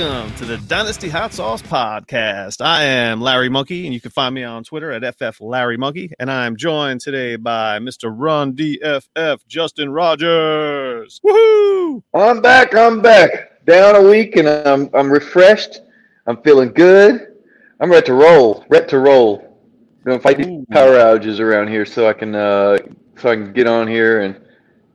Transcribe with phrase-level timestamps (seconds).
[0.00, 2.64] Welcome to the Dynasty Hot Sauce Podcast.
[2.64, 6.10] I am Larry Monkey, and you can find me on Twitter at FF Larry Monkey.
[6.18, 8.10] And I'm joined today by Mr.
[8.10, 11.20] Run DFF Justin Rogers.
[11.22, 12.02] Woohoo!
[12.14, 12.74] I'm back.
[12.74, 13.62] I'm back.
[13.66, 15.82] Down a week, and I'm I'm refreshed.
[16.26, 17.36] I'm feeling good.
[17.78, 18.64] I'm ready to roll.
[18.70, 19.58] Ready to roll.
[19.98, 22.78] I'm gonna fight these power outages around here, so I can uh,
[23.18, 24.40] so I can get on here and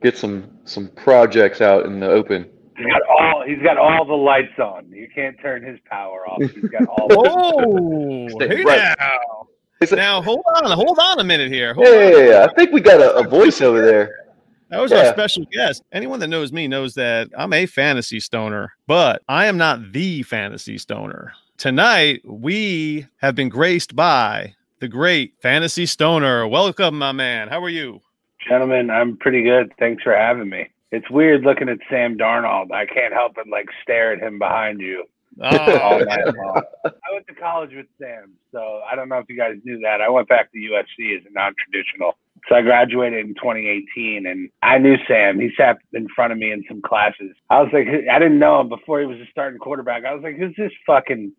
[0.01, 2.49] get some some projects out in the open.
[2.77, 4.89] He's got all he's got all the lights on.
[4.91, 6.41] You can't turn his power off.
[6.41, 8.95] He's got all the Oh, Stay hey right.
[8.99, 9.48] now.
[9.91, 11.73] Now, hold on, hold on a minute here.
[11.73, 12.48] Hold Yeah, yeah, yeah.
[12.49, 14.25] I think we got a, a voice over there.
[14.70, 15.84] That was our special guest.
[15.91, 20.23] Anyone that knows me knows that I'm a fantasy stoner, but I am not the
[20.23, 21.34] fantasy stoner.
[21.57, 26.48] Tonight, we have been graced by the great fantasy stoner.
[26.48, 27.48] Welcome, my man.
[27.49, 28.01] How are you?
[28.49, 28.90] gentlemen.
[28.91, 29.71] I'm pretty good.
[29.79, 30.68] Thanks for having me.
[30.91, 32.71] It's weird looking at Sam Darnold.
[32.71, 35.05] I can't help but like stare at him behind you
[35.41, 35.79] oh.
[35.79, 36.61] all Oh, night long.
[36.85, 40.01] I went to college with Sam, so I don't know if you guys knew that.
[40.01, 42.17] I went back to USC as a non-traditional.
[42.47, 45.39] So I graduated in 2018, and I knew Sam.
[45.39, 47.35] He sat in front of me in some classes.
[47.49, 50.05] I was like, I didn't know him before he was a starting quarterback.
[50.05, 51.31] I was like, who's this fucking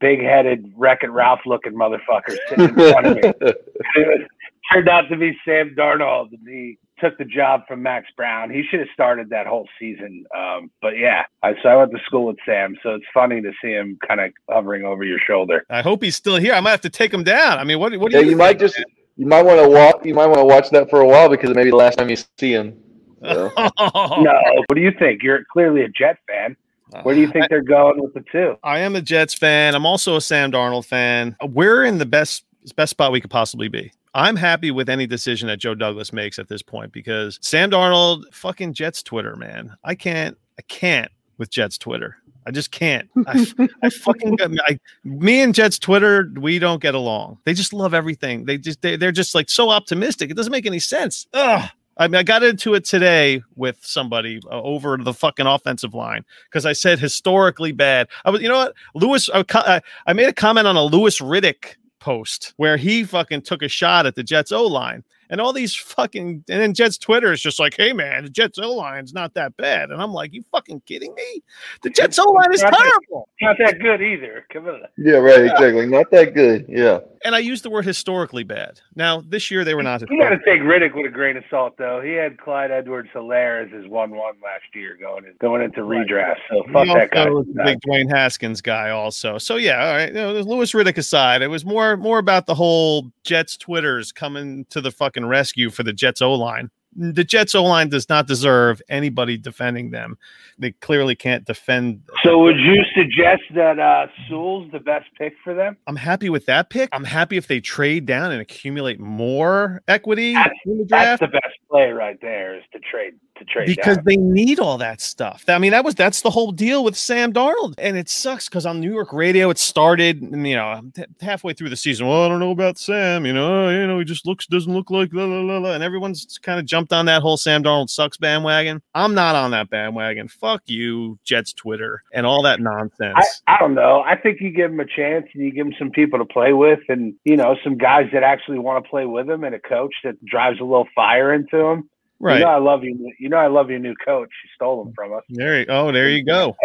[0.00, 3.20] big-headed Wreck-It Ralph-looking motherfucker sitting in front of me?
[3.22, 3.56] it
[3.96, 4.20] was,
[4.72, 8.50] turned out to be Sam Darnold, and he took the job from Max Browne.
[8.50, 10.24] He should have started that whole season.
[10.36, 13.52] Um, but yeah, I, so I went to school with Sam, so it's funny to
[13.62, 15.64] see him kind of hovering over your shoulder.
[15.70, 16.54] I hope he's still here.
[16.54, 17.58] I might have to take him down.
[17.58, 18.84] I mean, what, what do Yeah, you you might think, just
[19.16, 20.04] you might want to walk.
[20.04, 21.98] You might want to watch that for a while because it may be the last
[21.98, 22.78] time you see him.
[23.22, 23.50] So.
[23.78, 24.32] No,
[24.66, 25.22] what do you think?
[25.22, 26.56] You're clearly a Jet fan.
[27.02, 28.56] Where do you think they're going with the two?
[28.62, 29.74] I am a Jets fan.
[29.74, 31.36] I'm also a Sam Darnold fan.
[31.42, 33.92] We're in the best best spot we could possibly be.
[34.16, 38.22] I'm happy with any decision that Joe Douglas makes at this point because Sam Darnold,
[38.32, 39.76] fucking Jets Twitter, man.
[39.84, 42.16] I can't, I can't with Jets Twitter.
[42.46, 43.10] I just can't.
[43.26, 43.46] I,
[43.82, 47.40] I fucking, I, me and Jets Twitter, we don't get along.
[47.44, 48.46] They just love everything.
[48.46, 50.30] They just, they, they're just like so optimistic.
[50.30, 51.26] It doesn't make any sense.
[51.34, 51.68] Ugh.
[51.98, 56.24] I mean, I got into it today with somebody uh, over the fucking offensive line
[56.48, 58.08] because I said historically bad.
[58.24, 59.28] I was, you know what, Louis.
[59.32, 63.62] I, I I made a comment on a Louis Riddick post where he fucking took
[63.62, 67.32] a shot at the Jets O line, and all these fucking and then Jets Twitter
[67.32, 70.32] is just like, hey man, the Jets O line's not that bad, and I'm like,
[70.32, 71.42] you fucking kidding me?
[71.82, 73.28] The Jets O line is Not that- terrible.
[73.42, 74.46] Not that good either.
[74.52, 74.82] Come on.
[74.96, 75.46] Yeah, right.
[75.46, 75.86] Exactly.
[75.86, 76.66] Not that good.
[76.68, 77.00] Yeah.
[77.26, 78.80] And I use the word historically bad.
[78.94, 80.00] Now this year they were not.
[80.08, 82.00] You got to take Riddick with a grain of salt, though.
[82.00, 86.36] He had Clyde Edwards Helaire as his one-one last year going in, going into redraft.
[86.48, 87.26] So fuck that guy.
[87.26, 89.38] also was a big Dwayne Haskins guy, also.
[89.38, 90.08] So yeah, all right.
[90.08, 94.64] You know, Louis Riddick aside, it was more more about the whole Jets Twitters coming
[94.70, 96.70] to the fucking rescue for the Jets O line.
[96.98, 100.16] The Jets O line does not deserve anybody defending them.
[100.58, 102.02] They clearly can't defend.
[102.24, 105.76] So would you suggest that uh, Sewell's the best pick for them?
[105.86, 106.88] I'm happy with that pick.
[106.92, 111.28] I'm happy if they trade down and accumulate more equity That's- in the That's the
[111.28, 114.04] best play right there is to trade to trade because down.
[114.04, 115.44] they need all that stuff.
[115.48, 118.66] I mean, that was that's the whole deal with Sam Darnold, and it sucks because
[118.66, 120.82] on New York radio it started, and, you know,
[121.20, 122.06] halfway through the season.
[122.06, 123.26] Well, I don't know about Sam.
[123.26, 125.72] You know, oh, you know, he just looks doesn't look like la la la la,
[125.72, 128.82] and everyone's kind of jumped on that whole Sam Darnold sucks bandwagon.
[128.94, 130.28] I'm not on that bandwagon.
[130.28, 133.42] Fuck you, Jets Twitter, and all that nonsense.
[133.46, 134.02] I, I don't know.
[134.04, 136.52] I think you give him a chance and you give him some people to play
[136.52, 139.60] with, and you know some guys that actually want to play with him, and a
[139.60, 141.88] coach that drives a little fire into him.
[142.20, 143.12] Right You know I love you.
[143.18, 144.30] You know I love your new coach.
[144.44, 145.60] You stole him from us there.
[145.60, 146.56] You, oh, there you go.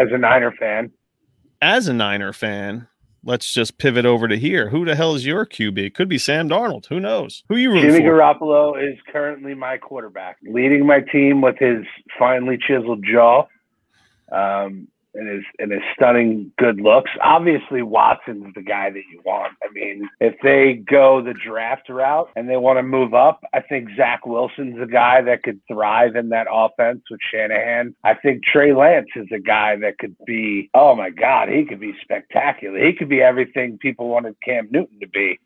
[0.00, 0.90] as a Niner fan.
[1.62, 2.86] As a Niner fan.
[3.22, 4.70] Let's just pivot over to here.
[4.70, 5.92] Who the hell is your QB?
[5.92, 6.86] Could be Sam Darnold.
[6.86, 7.44] Who knows?
[7.50, 8.14] Who you rooting Jimmy for?
[8.14, 11.84] Garoppolo is currently my quarterback, leading my team with his
[12.18, 13.46] finely chiseled jaw.
[14.32, 17.10] Um, and his and his stunning good looks.
[17.22, 19.52] Obviously, Watson's the guy that you want.
[19.62, 23.60] I mean, if they go the draft route and they want to move up, I
[23.60, 27.94] think Zach Wilson's the guy that could thrive in that offense with Shanahan.
[28.04, 30.70] I think Trey Lance is a guy that could be.
[30.74, 32.78] Oh my God, he could be spectacular.
[32.84, 35.38] He could be everything people wanted Cam Newton to be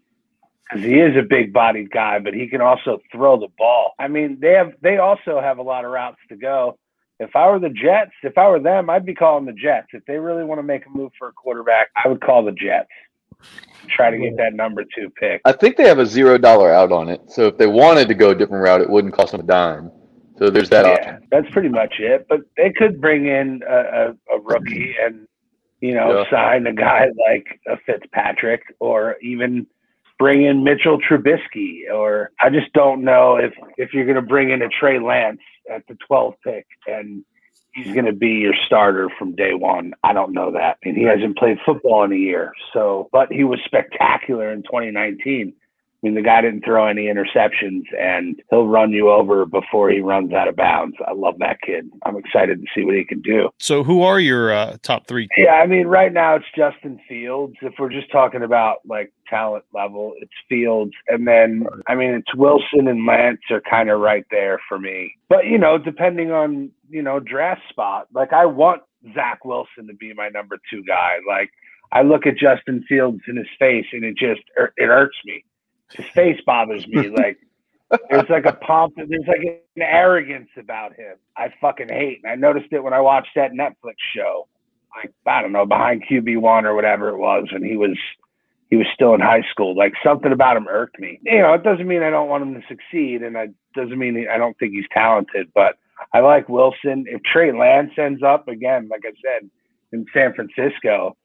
[0.68, 3.92] because he is a big bodied guy, but he can also throw the ball.
[3.98, 6.78] I mean, they have they also have a lot of routes to go.
[7.20, 9.88] If I were the Jets, if I were them, I'd be calling the Jets.
[9.92, 12.52] If they really want to make a move for a quarterback, I would call the
[12.52, 12.88] Jets.
[13.88, 15.42] Try to get that number two pick.
[15.44, 17.20] I think they have a zero dollar out on it.
[17.28, 19.90] So if they wanted to go a different route, it wouldn't cost them a dime.
[20.38, 21.28] So there's that yeah, option.
[21.30, 22.26] that's pretty much it.
[22.28, 23.76] But they could bring in a,
[24.32, 25.28] a, a rookie and
[25.80, 26.30] you know Yeah.
[26.30, 29.66] sign a guy like a Fitzpatrick or even
[30.18, 31.90] bring in Mitchell Trubisky.
[31.92, 35.40] Or I just don't know if if you're going to bring in a Trey Lance
[35.74, 37.24] at the 12th pick and
[37.74, 39.92] he's going to be your starter from day one.
[40.02, 40.78] I don't know that.
[40.84, 42.52] And he hasn't played football in a year.
[42.72, 45.52] So, but he was spectacular in 2019.
[46.04, 50.00] I mean, the guy didn't throw any interceptions, and he'll run you over before he
[50.00, 50.96] runs out of bounds.
[51.06, 51.88] I love that kid.
[52.04, 53.48] I'm excited to see what he can do.
[53.58, 55.28] So, who are your uh, top three?
[55.38, 57.54] Yeah, I mean, right now it's Justin Fields.
[57.62, 62.34] If we're just talking about like talent level, it's Fields, and then I mean, it's
[62.34, 65.14] Wilson and Lance are kind of right there for me.
[65.30, 68.82] But you know, depending on you know draft spot, like I want
[69.14, 71.16] Zach Wilson to be my number two guy.
[71.26, 71.48] Like
[71.92, 74.42] I look at Justin Fields in his face, and it just
[74.76, 75.44] it hurts me
[75.92, 77.08] his face bothers me.
[77.16, 77.38] Like
[78.10, 81.16] there's like a pomp, there's like an arrogance about him.
[81.36, 82.20] I fucking hate.
[82.24, 84.48] And I noticed it when I watched that Netflix show.
[84.96, 87.96] Like I don't know, behind QB one or whatever it was, and he was
[88.70, 89.76] he was still in high school.
[89.76, 91.20] Like something about him irked me.
[91.22, 94.26] You know, it doesn't mean I don't want him to succeed, and it doesn't mean
[94.30, 95.50] I don't think he's talented.
[95.54, 95.76] But
[96.12, 97.04] I like Wilson.
[97.06, 99.50] If Trey Lance ends up again, like I said,
[99.92, 101.16] in San Francisco,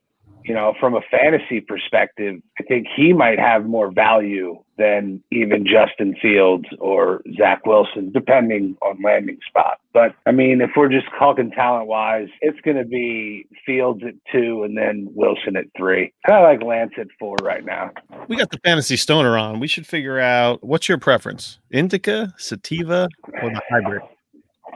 [0.44, 5.66] you know, from a fantasy perspective, I think he might have more value than even
[5.68, 9.80] Justin Fields or Zach Wilson, depending on landing spot.
[9.94, 14.16] But I mean, if we're just talking talent wise, it's going to be Fields at
[14.32, 16.14] two and then Wilson at three.
[16.28, 17.92] I like Lance at four right now.
[18.28, 19.60] We got the fantasy stoner on.
[19.60, 23.10] We should figure out what's your preference indica, sativa,
[23.42, 24.02] or the hybrid?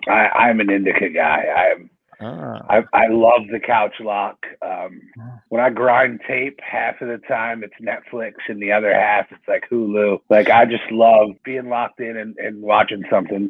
[0.08, 1.46] I, I'm an indica guy.
[1.46, 1.90] I'm
[2.24, 2.66] Ah.
[2.70, 4.38] I, I love the couch lock.
[4.62, 5.40] Um, ah.
[5.50, 9.48] when I grind tape, half of the time it's Netflix, and the other half it's
[9.48, 10.20] like Hulu.
[10.30, 13.50] Like I just love being locked in and, and watching something.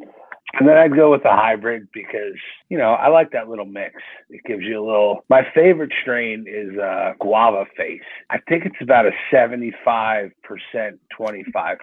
[0.53, 2.37] And then I'd go with a hybrid because,
[2.69, 3.95] you know, I like that little mix.
[4.29, 5.25] It gives you a little.
[5.27, 8.01] My favorite strain is uh, Guava Face.
[8.29, 11.79] I think it's about a 75%, 25%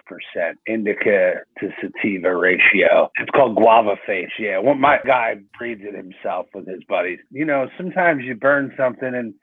[0.67, 3.11] indica to sativa ratio.
[3.19, 4.31] It's called Guava Face.
[4.39, 4.59] Yeah.
[4.59, 7.19] Well, my guy breeds it himself with his buddies.
[7.29, 9.33] You know, sometimes you burn something and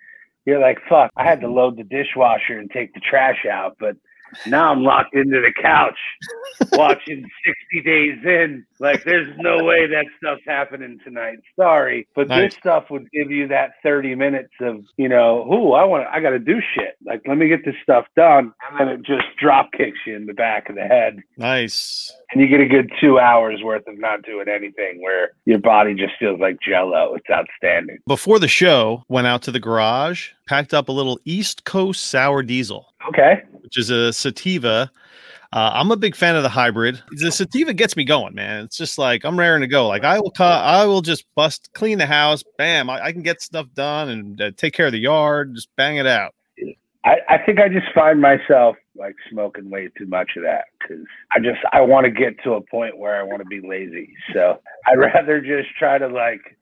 [0.46, 3.96] you're like, fuck, I had to load the dishwasher and take the trash out, but
[4.46, 5.98] now I'm locked into the couch
[6.72, 7.28] watching
[7.72, 8.66] 60 Days In.
[8.80, 11.38] Like, there's no way that stuff's happening tonight.
[11.56, 12.52] Sorry, but nice.
[12.52, 16.20] this stuff would give you that 30 minutes of, you know, ooh, I want, I
[16.20, 16.96] got to do shit.
[17.04, 20.26] Like, let me get this stuff done, and then it just drop kicks you in
[20.26, 21.18] the back of the head.
[21.36, 22.12] Nice.
[22.32, 25.94] And you get a good two hours worth of not doing anything, where your body
[25.94, 27.14] just feels like Jello.
[27.14, 27.98] It's outstanding.
[28.06, 32.42] Before the show, went out to the garage, packed up a little East Coast sour
[32.42, 32.92] diesel.
[33.08, 33.42] Okay.
[33.60, 34.90] Which is a sativa.
[35.52, 37.00] Uh, I'm a big fan of the hybrid.
[37.12, 38.64] The sativa gets me going, man.
[38.64, 39.86] It's just like I'm raring to go.
[39.86, 42.90] Like I will cut, I will just bust, clean the house, bam.
[42.90, 45.96] I, I can get stuff done and uh, take care of the yard, just bang
[45.96, 46.34] it out.
[47.04, 51.04] I, I think I just find myself like smoking way too much of that because
[51.34, 54.12] I just I want to get to a point where I want to be lazy.
[54.34, 56.57] So I'd rather just try to like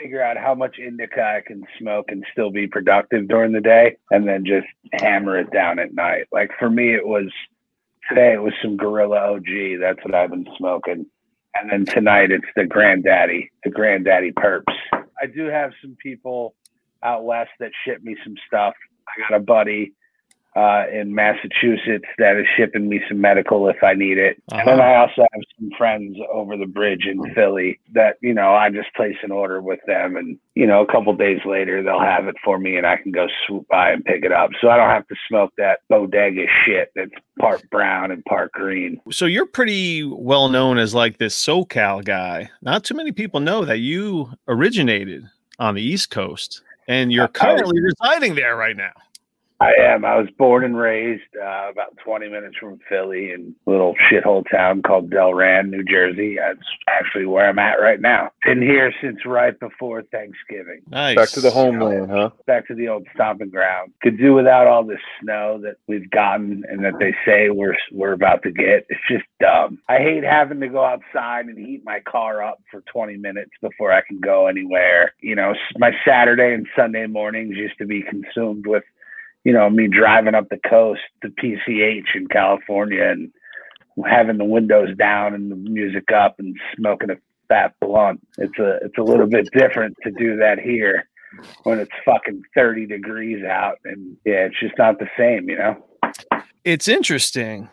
[0.00, 3.96] figure out how much indica I can smoke and still be productive during the day
[4.10, 6.26] and then just hammer it down at night.
[6.32, 7.30] Like for me, it was
[8.08, 9.80] today, it was some Gorilla OG.
[9.80, 11.06] That's what I've been smoking.
[11.54, 14.72] And then tonight, it's the Granddaddy, the Granddaddy Perps.
[14.92, 16.54] I do have some people
[17.02, 18.74] out west that ship me some stuff.
[19.08, 19.92] I got a buddy
[20.56, 24.42] uh, in Massachusetts that is shipping me some medical if I need it.
[24.50, 24.58] Uh-huh.
[24.60, 28.54] And then I also have some friends over the bridge in Philly that, you know,
[28.54, 32.00] I just place an order with them and, you know, a couple days later they'll
[32.00, 34.50] have it for me and I can go swoop by and pick it up.
[34.60, 39.00] So I don't have to smoke that bodega shit that's part brown and part green.
[39.12, 42.50] So you're pretty well known as like this SoCal guy.
[42.60, 45.28] Not too many people know that you originated
[45.60, 48.92] on the East Coast and you're currently residing there right now.
[49.60, 50.06] I am.
[50.06, 54.44] I was born and raised uh, about 20 minutes from Philly in a little shithole
[54.50, 56.36] town called Delran, New Jersey.
[56.36, 58.30] That's actually where I'm at right now.
[58.42, 60.80] Been here since right before Thanksgiving.
[60.88, 61.14] Nice.
[61.14, 62.30] Back to the homeland, huh?
[62.46, 63.92] Back to the old stomping ground.
[64.02, 68.12] Could do without all this snow that we've gotten and that they say we're we're
[68.12, 68.86] about to get.
[68.88, 69.78] It's just dumb.
[69.90, 73.92] I hate having to go outside and heat my car up for 20 minutes before
[73.92, 75.12] I can go anywhere.
[75.20, 78.84] You know, my Saturday and Sunday mornings used to be consumed with
[79.44, 83.32] you know, me driving up the coast to PCH in California and
[84.06, 87.16] having the windows down and the music up and smoking a
[87.48, 88.20] fat blunt.
[88.38, 91.08] It's a it's a little bit different to do that here
[91.62, 95.84] when it's fucking 30 degrees out and yeah, it's just not the same, you know.
[96.64, 97.68] It's interesting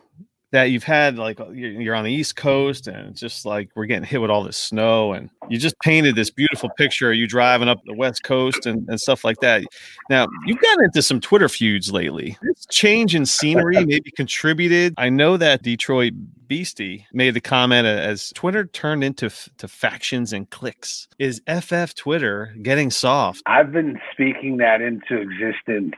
[0.51, 3.85] that you've had like uh, you're on the East Coast and it's just like we're
[3.85, 7.27] getting hit with all this snow and you just painted this beautiful picture of you
[7.27, 9.63] driving up the West Coast and, and stuff like that.
[10.09, 12.37] Now you've gotten into some Twitter feuds lately.
[12.41, 14.93] This change in scenery maybe contributed.
[14.97, 16.13] I know that Detroit
[16.47, 21.09] Beastie made the comment as Twitter turned into to factions and cliques.
[21.19, 23.43] Is FF Twitter getting soft?
[23.45, 25.95] I've been speaking that into existence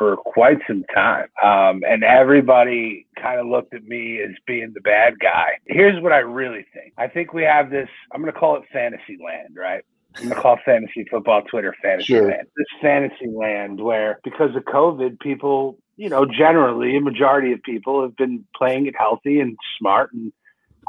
[0.00, 1.26] for quite some time.
[1.44, 5.58] Um, and everybody kind of looked at me as being the bad guy.
[5.66, 8.62] Here's what I really think I think we have this, I'm going to call it
[8.72, 9.84] fantasy land, right?
[10.16, 12.28] I'm gonna call fantasy football Twitter fantasy sure.
[12.28, 12.48] land.
[12.56, 18.02] This fantasy land where because of COVID, people, you know, generally a majority of people
[18.02, 20.32] have been playing it healthy and smart and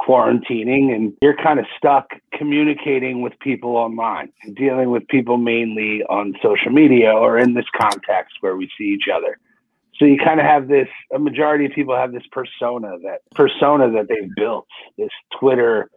[0.02, 6.34] quarantining and you're kind of stuck communicating with people online dealing with people mainly on
[6.42, 9.38] social media or in this context where we see each other.
[9.98, 13.92] So you kind of have this a majority of people have this persona that persona
[13.92, 14.68] that they've built,
[14.98, 15.90] this Twitter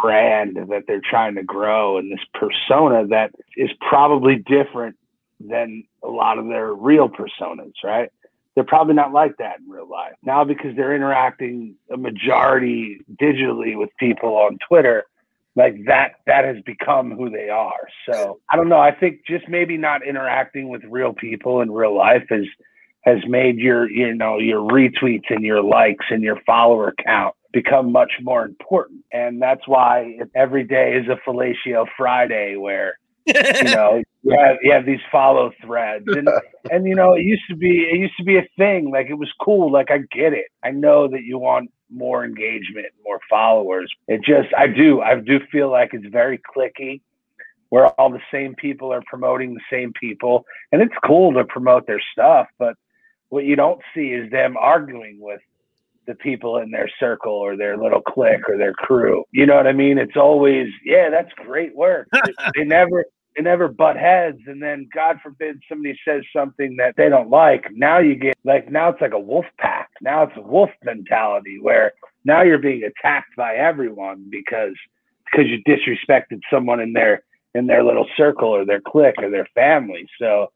[0.00, 4.96] brand that they're trying to grow and this persona that is probably different
[5.38, 8.10] than a lot of their real personas, right?
[8.54, 13.78] They're probably not like that in real life now because they're interacting a majority digitally
[13.78, 15.04] with people on Twitter.
[15.54, 17.88] Like that, that has become who they are.
[18.10, 18.80] So I don't know.
[18.80, 22.46] I think just maybe not interacting with real people in real life has
[23.02, 27.92] has made your you know your retweets and your likes and your follower count become
[27.92, 29.04] much more important.
[29.12, 34.72] And that's why every day is a fellatio Friday where you know, you have, you
[34.72, 36.28] have these follow threads, and
[36.70, 38.90] and you know, it used to be it used to be a thing.
[38.90, 39.70] Like it was cool.
[39.70, 40.46] Like I get it.
[40.62, 43.92] I know that you want more engagement, more followers.
[44.08, 47.00] It just I do I do feel like it's very cliquey,
[47.68, 51.86] where all the same people are promoting the same people, and it's cool to promote
[51.86, 52.76] their stuff, but
[53.32, 55.40] what you don't see is them arguing with
[56.06, 59.24] the people in their circle or their little clique or their crew.
[59.30, 59.98] You know what I mean?
[59.98, 62.08] It's always, yeah, that's great work.
[62.56, 63.04] they never
[63.36, 67.64] they never butt heads and then God forbid somebody says something that they don't like.
[67.72, 69.90] Now you get like now it's like a wolf pack.
[70.00, 71.92] Now it's a wolf mentality where
[72.24, 74.74] now you're being attacked by everyone because
[75.24, 77.22] because you disrespected someone in their
[77.54, 80.06] in their little circle or their clique or their family.
[80.18, 80.52] So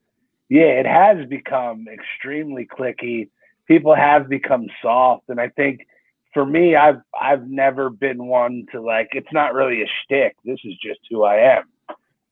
[0.48, 3.30] yeah, it has become extremely cliquey
[3.66, 5.86] people have become soft, and I think
[6.32, 9.08] for me, I've I've never been one to like.
[9.12, 10.36] It's not really a shtick.
[10.44, 11.64] This is just who I am.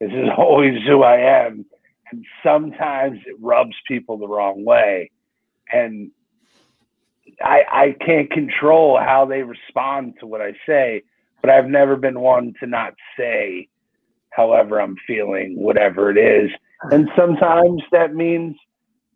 [0.00, 1.64] This is always who I am,
[2.10, 5.10] and sometimes it rubs people the wrong way,
[5.72, 6.10] and
[7.42, 11.02] I I can't control how they respond to what I say.
[11.40, 13.68] But I've never been one to not say,
[14.30, 16.50] however I'm feeling, whatever it is,
[16.90, 18.56] and sometimes that means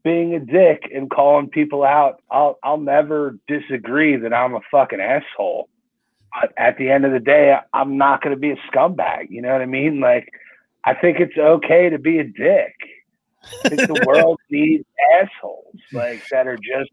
[0.09, 2.23] being a dick and calling people out.
[2.31, 5.69] I'll I'll never disagree that I'm a fucking asshole.
[6.33, 9.27] But at the end of the day, I'm not going to be a scumbag.
[9.29, 10.01] You know what I mean?
[10.01, 10.31] Like,
[10.83, 12.75] I think it's okay to be a dick.
[13.67, 14.87] I think the world needs
[15.21, 16.91] assholes like that are just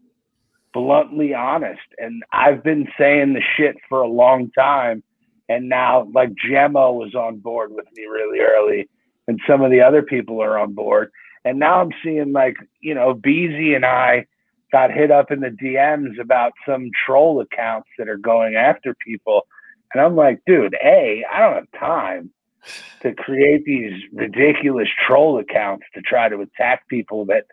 [0.74, 1.88] bluntly honest.
[1.96, 5.02] And I've been saying the shit for a long time.
[5.48, 8.90] And now, like Gemma was on board with me really early,
[9.26, 11.10] and some of the other people are on board.
[11.46, 14.26] And now I'm seeing like, you know, Beezy and I
[14.72, 19.46] got hit up in the DMs about some troll accounts that are going after people.
[19.94, 22.30] And I'm like, dude, A, I don't have time
[23.02, 27.44] to create these ridiculous troll accounts to try to attack people that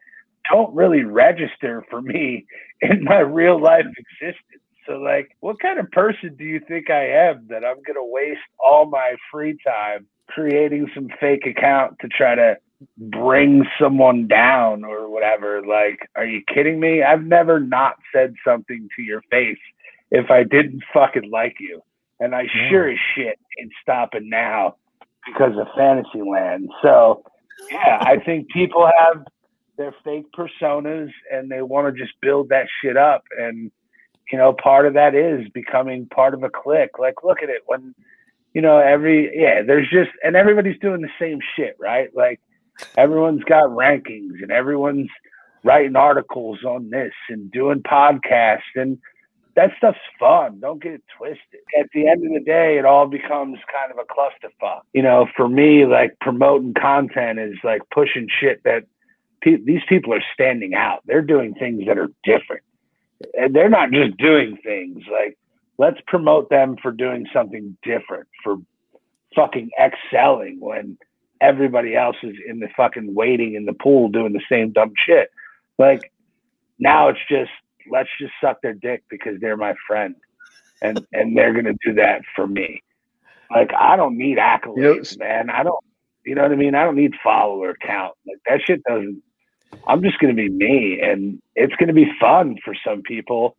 [0.51, 2.47] don't really register for me
[2.81, 4.63] in my real life existence.
[4.87, 8.11] So, like, what kind of person do you think I am that I'm going to
[8.11, 12.55] waste all my free time creating some fake account to try to
[12.97, 15.61] bring someone down or whatever.
[15.65, 17.03] Like, are you kidding me?
[17.03, 19.57] I've never not said something to your face
[20.11, 21.81] if I didn't fucking like you.
[22.19, 22.69] And I yeah.
[22.69, 24.75] sure as shit ain't stopping now
[25.25, 26.69] because of Fantasyland.
[26.81, 27.23] So,
[27.71, 29.25] yeah, I think people have
[29.77, 33.23] their fake personas and they want to just build that shit up.
[33.37, 33.71] And,
[34.31, 36.99] you know, part of that is becoming part of a clique.
[36.99, 37.95] Like, look at it when,
[38.53, 42.15] you know, every, yeah, there's just, and everybody's doing the same shit, right?
[42.15, 42.39] Like,
[42.97, 45.09] everyone's got rankings and everyone's
[45.63, 48.97] writing articles on this and doing podcasts and
[49.55, 50.59] that stuff's fun.
[50.59, 51.61] Don't get it twisted.
[51.79, 54.81] At the end of the day, it all becomes kind of a clusterfuck.
[54.93, 58.83] You know, for me, like promoting content is like pushing shit that
[59.41, 61.01] pe- these people are standing out.
[61.05, 62.63] They're doing things that are different.
[63.35, 65.37] And they're not just doing things like,
[65.77, 68.57] let's promote them for doing something different, for
[69.35, 70.97] fucking excelling when
[71.43, 75.29] everybody else is in the fucking waiting in the pool doing the same dumb shit.
[75.77, 76.11] Like
[76.79, 77.51] now it's just
[77.91, 80.15] let's just suck their dick because they're my friend,
[80.81, 82.81] and and they're gonna do that for me.
[83.51, 85.49] Like I don't need accolades, man.
[85.49, 85.83] I don't.
[86.25, 86.73] You know what I mean?
[86.73, 88.15] I don't need follower count.
[88.25, 89.21] Like that shit doesn't.
[89.85, 93.57] I'm just gonna be me, and it's gonna be fun for some people,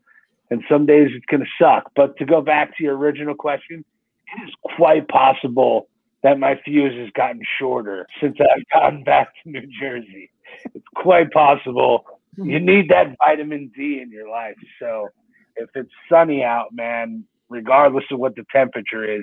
[0.51, 1.91] and some days it's gonna suck.
[1.95, 3.85] But to go back to your original question,
[4.27, 5.89] it is quite possible
[6.25, 10.31] that my fuse has gotten shorter since I've gotten back to New Jersey.
[10.75, 12.05] It's quite possible.
[12.37, 12.65] You mm-hmm.
[12.65, 14.57] need that vitamin D in your life.
[14.81, 15.09] So
[15.57, 19.23] if it's sunny out, man, regardless of what the temperature is,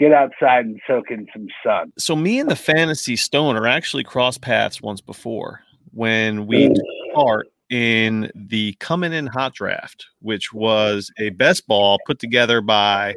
[0.00, 1.92] get outside and soak in some sun.
[1.98, 5.60] So me and the fantasy stoner actually crossed paths once before
[5.92, 11.98] when we took part in the coming in hot draft, which was a best ball
[12.06, 13.14] put together by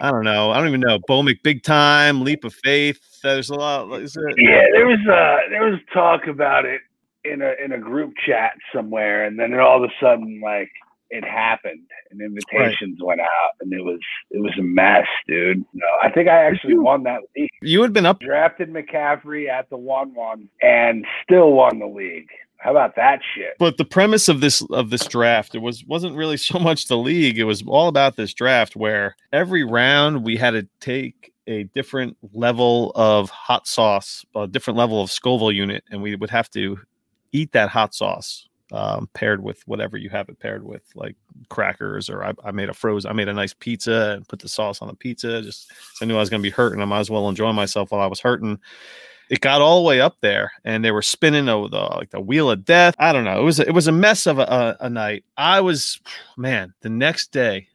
[0.00, 0.50] I don't know.
[0.50, 0.98] I don't even know.
[1.08, 3.00] Bomic Big Time, Leap of Faith.
[3.22, 4.00] There's a lot.
[4.00, 6.80] Is there, Yeah, there was uh there was talk about it
[7.24, 10.70] in a in a group chat somewhere, and then all of a sudden, like
[11.10, 15.64] it happened, and invitations went out, and it was it was a mess, dude.
[15.74, 17.50] No, I think I actually won that league.
[17.60, 18.20] you had been up.
[18.20, 22.28] Drafted McCaffrey at the one one, and still won the league.
[22.62, 23.54] How about that shit?
[23.58, 26.96] But the premise of this of this draft, it was wasn't really so much the
[26.96, 27.38] league.
[27.38, 32.16] It was all about this draft where every round we had to take a different
[32.32, 36.78] level of hot sauce, a different level of Scoville unit, and we would have to
[37.32, 41.16] eat that hot sauce um, paired with whatever you have it paired with, like
[41.48, 44.48] crackers, or I, I made a frozen, I made a nice pizza and put the
[44.48, 45.42] sauce on the pizza.
[45.42, 46.80] Just I knew I was going to be hurting.
[46.80, 48.60] I might as well enjoy myself while I was hurting.
[49.32, 52.20] It got all the way up there, and they were spinning over the like the
[52.20, 52.94] wheel of death.
[52.98, 53.40] I don't know.
[53.40, 55.24] It was it was a mess of a, a, a night.
[55.38, 55.98] I was
[56.36, 56.74] man.
[56.82, 57.66] The next day,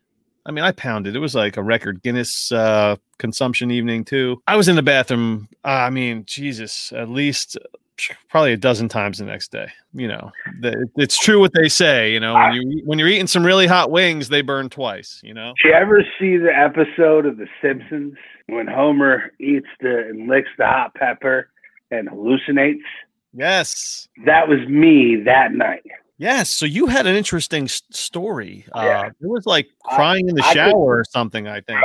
[0.46, 1.16] I mean, I pounded.
[1.16, 4.40] It was like a record Guinness uh, consumption evening too.
[4.46, 5.50] I was in the bathroom.
[5.64, 7.58] I mean, Jesus, at least
[8.30, 9.68] probably a dozen times the next day.
[9.94, 12.12] You know, the, it's true what they say.
[12.14, 15.20] You know, when you when you're eating some really hot wings, they burn twice.
[15.24, 15.54] You know.
[15.64, 18.16] Did you ever see the episode of The Simpsons
[18.48, 21.50] when Homer eats the and licks the hot pepper
[21.92, 22.82] and hallucinates?
[23.34, 24.08] Yes.
[24.26, 25.84] That was me that night.
[26.18, 26.50] Yes.
[26.50, 28.66] So you had an interesting story.
[28.76, 29.02] Yeah.
[29.02, 31.48] Uh, it was like I- crying in the I could- shower or something.
[31.48, 31.80] I think.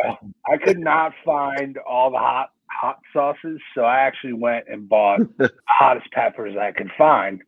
[0.50, 5.20] I could not find all the hot hot sauces, so I actually went and bought
[5.38, 7.42] the hottest peppers I could find,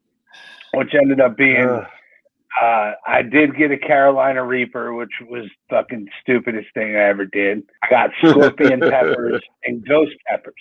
[0.74, 1.68] which ended up being.
[1.68, 1.86] Ugh.
[2.62, 7.64] Uh, I did get a Carolina Reaper, which was fucking stupidest thing I ever did.
[7.82, 10.54] I got scorpion peppers and ghost peppers.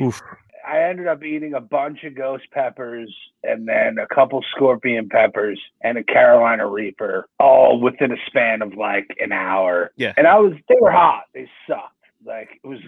[0.00, 0.22] Oof.
[0.66, 5.60] I ended up eating a bunch of ghost peppers and then a couple scorpion peppers
[5.82, 9.90] and a Carolina Reaper, all within a span of like an hour.
[9.96, 10.12] Yeah.
[10.16, 11.24] And I was, they were hot.
[11.34, 11.96] They sucked.
[12.24, 12.78] Like it was,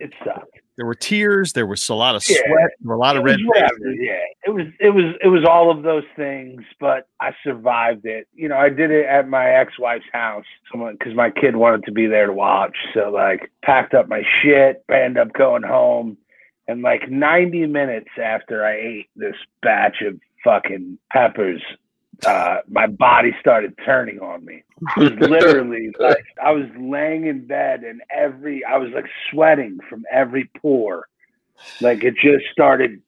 [0.00, 0.58] it sucked.
[0.76, 1.52] There were tears.
[1.52, 2.36] There was a lot of Yeah.
[2.36, 2.70] sweat.
[2.80, 3.38] There were a lot It of red.
[3.80, 8.26] Yeah, it was it was it was all of those things, but I survived it.
[8.34, 11.92] You know, I did it at my ex-wife's house, someone because my kid wanted to
[11.92, 12.76] be there to watch.
[12.94, 16.16] So like, packed up my shit, I ended up going home,
[16.68, 21.62] and like 90 minutes after I ate this batch of fucking peppers,
[22.26, 24.62] uh, my body started turning on me.
[24.96, 30.50] Literally like I was laying in bed and every I was like sweating from every
[30.60, 31.06] pore.
[31.80, 33.00] Like it just started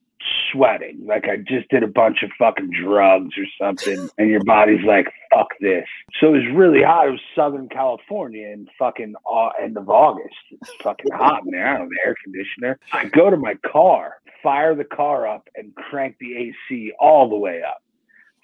[0.53, 1.05] sweating.
[1.07, 5.07] Like I just did a bunch of fucking drugs or something and your body's like,
[5.33, 5.87] fuck this.
[6.21, 7.09] So it was really hot.
[7.09, 10.35] It was Southern California in fucking au- end of August.
[10.51, 11.67] It's fucking hot in there.
[11.67, 12.79] I don't have air conditioner.
[12.93, 17.37] I go to my car, fire the car up and crank the AC all the
[17.37, 17.83] way up.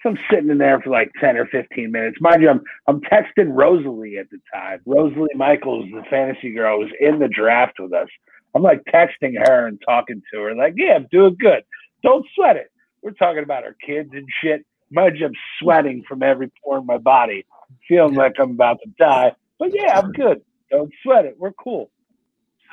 [0.01, 2.17] So I'm sitting in there for like 10 or 15 minutes.
[2.19, 4.79] Mind you, I'm, I'm texting Rosalie at the time.
[4.85, 8.07] Rosalie Michaels, the fantasy girl, was in the draft with us.
[8.55, 11.63] I'm like texting her and talking to her, like, yeah, I'm doing good.
[12.03, 12.71] Don't sweat it.
[13.01, 14.65] We're talking about our kids and shit.
[14.91, 17.45] Mind you, I'm sweating from every pore in my body,
[17.87, 19.33] feeling like I'm about to die.
[19.57, 20.41] But yeah, I'm good.
[20.69, 21.35] Don't sweat it.
[21.37, 21.91] We're cool.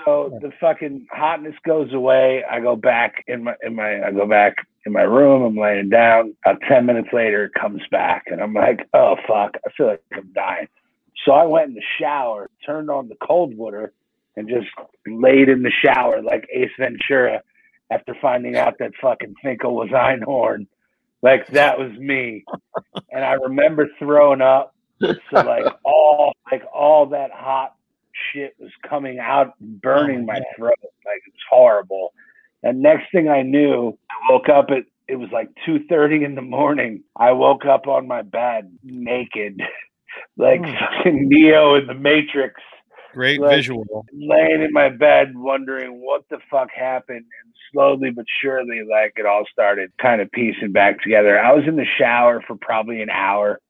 [0.05, 2.45] So the fucking hotness goes away.
[2.49, 4.55] I go back in my in my I go back
[4.87, 5.43] in my room.
[5.43, 6.35] I'm laying down.
[6.45, 10.03] About ten minutes later, it comes back, and I'm like, oh fuck, I feel like
[10.12, 10.69] I'm dying.
[11.25, 13.93] So I went in the shower, turned on the cold water,
[14.37, 14.69] and just
[15.07, 17.43] laid in the shower like Ace Ventura
[17.91, 20.67] after finding out that fucking Finkel was Einhorn.
[21.23, 22.45] Like that was me.
[23.11, 24.75] And I remember throwing up.
[25.01, 27.75] So like all like all that hot
[28.33, 30.77] shit was coming out burning oh my throat.
[30.83, 32.12] Like it was horrible.
[32.62, 36.35] And next thing I knew, I woke up at it was like two thirty in
[36.35, 37.03] the morning.
[37.16, 39.61] I woke up on my bed naked,
[40.37, 40.73] like Hmm.
[40.97, 42.61] fucking Neo in the Matrix
[43.14, 44.05] Great Like- visual.
[44.12, 49.25] laying in my bed wondering what the fuck happened and slowly but surely like it
[49.27, 53.11] all started kind of piecing back together i was in the shower for probably an
[53.11, 53.61] hour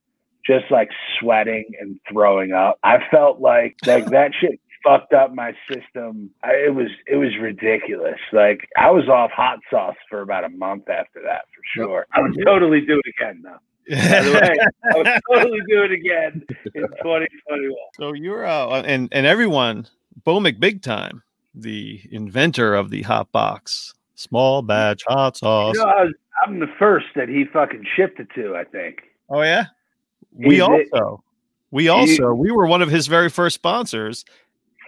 [0.46, 2.78] just like sweating and throwing up.
[2.82, 6.30] I felt like like that shit fucked up my system.
[6.42, 8.18] I, it was it was ridiculous.
[8.32, 12.06] Like I was off hot sauce for about a month after that for sure.
[12.12, 13.58] I would totally do it again though.
[13.90, 14.56] By the way,
[14.92, 17.74] I would totally do it again in 2021.
[17.98, 19.86] So you're uh, and and everyone,
[20.24, 21.22] Bo McBig time,
[21.54, 25.74] the inventor of the hot box, small batch hot sauce.
[25.76, 26.14] You know, I was,
[26.46, 28.54] I'm the first that he fucking shipped it to.
[28.56, 28.98] I think.
[29.30, 29.66] Oh yeah,
[30.32, 31.22] we He's it- also
[31.70, 34.24] we also we were one of his very first sponsors.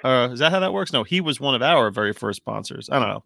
[0.05, 0.93] Uh, is that how that works?
[0.93, 2.89] No, he was one of our very first sponsors.
[2.91, 3.25] I don't know.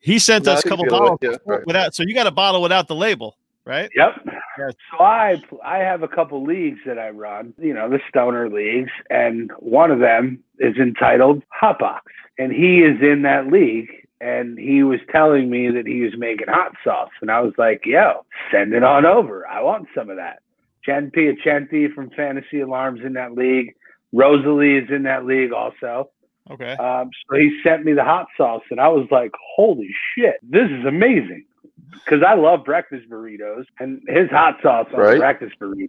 [0.00, 1.66] He sent No, us a couple bottles yeah, right.
[1.66, 1.94] without.
[1.94, 3.90] So you got a bottle without the label, right?
[3.94, 4.26] Yep.
[4.58, 4.72] Yes.
[4.90, 8.90] So I I have a couple leagues that I run, you know, the stoner leagues,
[9.10, 12.00] and one of them is entitled Hotbox,
[12.38, 13.88] and he is in that league.
[14.18, 17.84] And he was telling me that he was making hot sauce, and I was like,
[17.84, 19.46] "Yo, send it on over.
[19.46, 20.40] I want some of that."
[20.82, 23.74] Jen Piacenti from Fantasy Alarms in that league.
[24.12, 26.10] Rosalie is in that league also.
[26.50, 26.72] Okay.
[26.76, 30.70] Um, so he sent me the hot sauce, and I was like, "Holy shit, this
[30.70, 31.44] is amazing!"
[31.90, 35.18] Because I love breakfast burritos, and his hot sauce on Right.
[35.18, 35.88] breakfast burrito.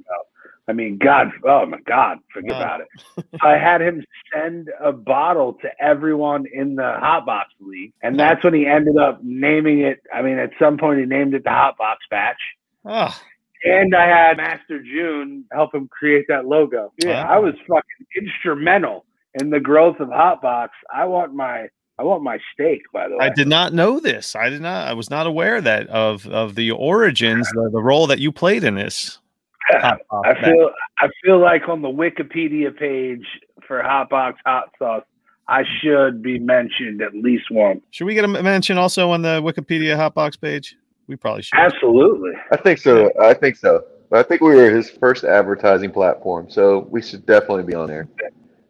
[0.67, 2.57] I mean, God, oh my God, forget Wow.
[2.57, 2.87] about it.
[3.39, 4.03] So I had him
[4.33, 8.97] send a bottle to everyone in the Hot Box League, and that's when he ended
[8.97, 9.99] up naming it.
[10.13, 12.41] I mean, at some point, he named it the Hot Box Batch.
[12.83, 13.15] Oh,
[13.63, 16.93] And I had Master June help him create that logo.
[17.03, 17.35] Yeah, Wow.
[17.35, 19.05] I was fucking instrumental
[19.41, 20.69] in the growth of Hotbox.
[20.93, 21.67] I want my
[21.99, 23.25] I want my steak, by the way.
[23.25, 24.35] I did not know this.
[24.35, 24.87] I did not.
[24.87, 28.63] I was not aware that of of the origins, the, the role that you played
[28.63, 29.17] in this.
[29.71, 29.97] I
[30.43, 33.25] feel I feel like on the Wikipedia page
[33.67, 35.03] for Hotbox hot sauce,
[35.47, 37.81] I should be mentioned at least once.
[37.91, 40.75] Should we get a mention also on the Wikipedia Hotbox page?
[41.07, 41.57] We probably should.
[41.57, 42.33] Absolutely.
[42.51, 43.11] I think so.
[43.21, 43.83] I think so.
[44.09, 47.87] But I think we were his first advertising platform, so we should definitely be on
[47.87, 48.07] there.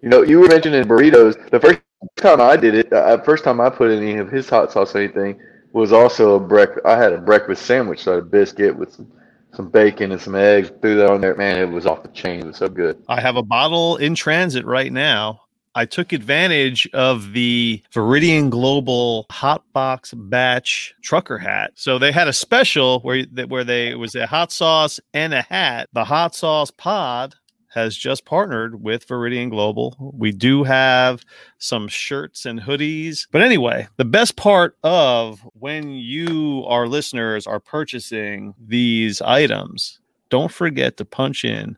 [0.01, 1.49] You know, you were mentioning burritos.
[1.49, 1.81] The first
[2.15, 4.99] time I did it, uh, first time I put any of his hot sauce or
[4.99, 5.39] anything
[5.73, 6.85] was also a breakfast.
[6.85, 9.11] I had a breakfast sandwich, so a biscuit with some,
[9.53, 10.71] some bacon and some eggs.
[10.81, 11.35] Threw that on there.
[11.35, 12.41] Man, it was off the chain.
[12.41, 13.03] It was so good.
[13.07, 15.41] I have a bottle in transit right now.
[15.77, 21.73] I took advantage of the Viridian Global Hot Box Batch trucker hat.
[21.75, 25.35] So they had a special where that where they it was a hot sauce and
[25.35, 25.87] a hat.
[25.93, 27.35] The hot sauce pod
[27.67, 29.95] has just partnered with Viridian Global.
[29.99, 31.23] We do have
[31.59, 33.27] some shirts and hoodies.
[33.31, 40.51] But anyway, the best part of when you, our listeners, are purchasing these items, don't
[40.51, 41.77] forget to punch in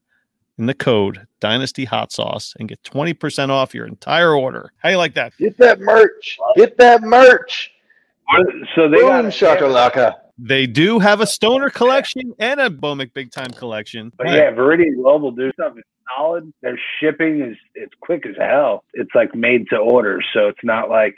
[0.60, 4.72] in the code Dynasty Hot Sauce and get 20% off your entire order.
[4.78, 5.34] How you like that?
[5.38, 6.38] Get that merch.
[6.56, 7.72] Get that merch.
[8.76, 10.16] So they got Boom a- shakalaka.
[10.38, 14.12] They do have a stoner collection and a Bomic Big Time collection.
[14.18, 15.84] But yeah, Viridian Global do stuff is
[16.16, 16.54] solid.
[16.62, 18.86] Their shipping is it's quick as hell.
[18.94, 21.16] It's like made to order, so it's not like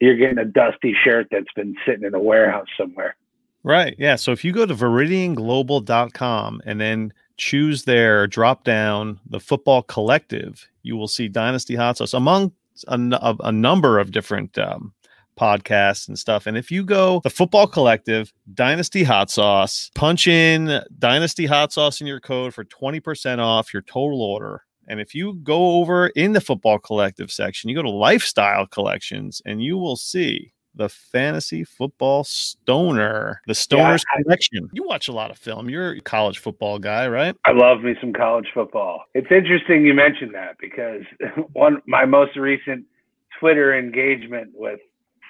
[0.00, 3.16] you're getting a dusty shirt that's been sitting in a warehouse somewhere.
[3.64, 3.96] Right.
[3.98, 4.14] Yeah.
[4.16, 10.66] So if you go to viridianglobal.com and then choose their drop down, the football collective,
[10.82, 12.52] you will see Dynasty Hot Sauce among
[12.88, 14.92] a number of different um,
[15.38, 16.46] podcasts and stuff.
[16.46, 22.00] And if you go the football collective, Dynasty Hot Sauce, punch in Dynasty Hot Sauce
[22.00, 24.64] in your code for 20% off your total order.
[24.88, 29.40] And if you go over in the football collective section, you go to lifestyle collections
[29.44, 34.70] and you will see the fantasy football stoner, the stoners I- collection.
[34.72, 35.68] You watch a lot of film.
[35.68, 37.36] You're a college football guy, right?
[37.44, 39.04] I love me some college football.
[39.14, 41.02] It's interesting you mentioned that because
[41.52, 42.84] one my most recent
[43.38, 44.80] Twitter engagement with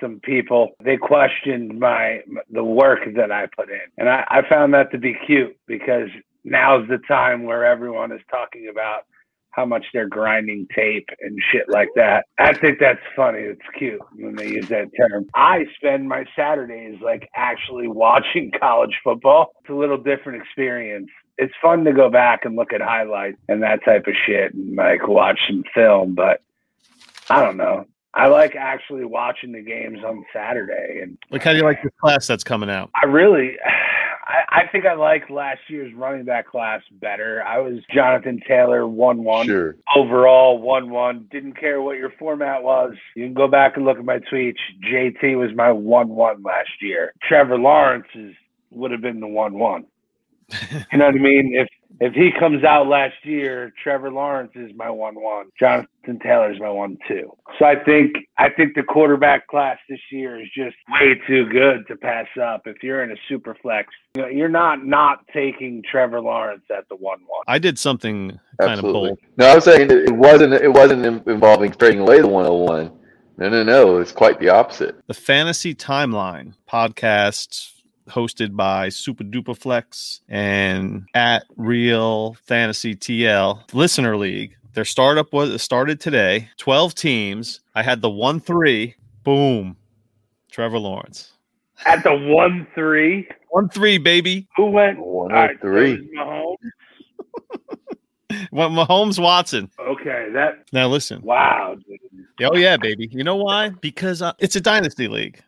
[0.01, 3.81] some people, they questioned my the work that I put in.
[3.99, 6.09] And I, I found that to be cute because
[6.45, 9.07] now's the time where everyone is talking about
[9.53, 12.25] how much they're grinding tape and shit like that.
[12.39, 13.41] I think that's funny.
[13.41, 15.27] It's cute when they use that term.
[15.35, 19.53] I spend my Saturdays like actually watching college football.
[19.61, 21.09] It's a little different experience.
[21.39, 24.77] It's fun to go back and look at highlights and that type of shit and
[24.77, 26.43] like watch some film, but
[27.31, 27.87] I don't know.
[28.15, 31.93] I like actually watching the games on Saturday and Like, how do you like this
[31.99, 32.91] class that's coming out?
[33.03, 33.57] I really,
[34.25, 37.43] I, I think I like last year's running back class better.
[37.43, 39.47] I was Jonathan Taylor, 1 1.
[39.47, 39.77] Sure.
[39.97, 41.29] Overall, 1 1.
[41.31, 42.95] Didn't care what your format was.
[43.17, 44.59] You can go back and look at my tweets.
[44.85, 47.13] JT was my 1 1 last year.
[47.23, 48.35] Trevor Lawrence is,
[48.71, 49.87] would have been the 1 1.
[50.93, 51.55] You know what I mean?
[51.55, 51.69] If
[52.03, 55.47] if he comes out last year, Trevor Lawrence is my one one.
[55.57, 57.31] Jonathan Taylor is my one two.
[57.61, 61.87] So I think I think the quarterback class this year is just way too good
[61.87, 62.63] to pass up.
[62.67, 66.89] If you're in a super flex, you know, you're not not taking Trevor Lawrence at
[66.89, 67.45] the one one.
[67.47, 69.11] I did something kind Absolutely.
[69.13, 69.19] of bold.
[69.37, 70.55] No, I was saying it wasn't.
[70.55, 72.99] It wasn't involving trading away the 101.
[73.39, 73.99] No, no, no.
[73.99, 75.01] It's quite the opposite.
[75.07, 77.72] The Fantasy Timeline podcast
[78.09, 84.57] hosted by Super Duper Flex and at Real Fantasy TL Listener League.
[84.75, 86.49] Their startup was started today.
[86.59, 87.61] 12 teams.
[87.75, 88.95] I had the 1 3.
[89.25, 89.77] Boom.
[90.51, 91.33] Trevor Lawrence.
[91.85, 94.47] At the one three, 1 3, baby.
[94.57, 94.99] who went?
[95.01, 95.93] All right, so 103.
[95.95, 96.57] it was
[97.59, 98.49] Mahomes.
[98.53, 99.69] Went Mahomes Watson.
[99.81, 101.21] Okay, that Now listen.
[101.23, 101.77] wow.
[101.87, 101.99] dude.
[102.51, 103.09] Oh yeah, baby.
[103.11, 103.71] You know why?
[103.71, 105.43] Because uh, it's a dynasty league.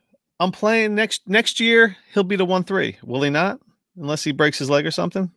[0.45, 1.97] I'm playing next next year.
[2.13, 2.97] He'll be the one three.
[3.03, 3.59] Will he not?
[3.97, 5.31] Unless he breaks his leg or something.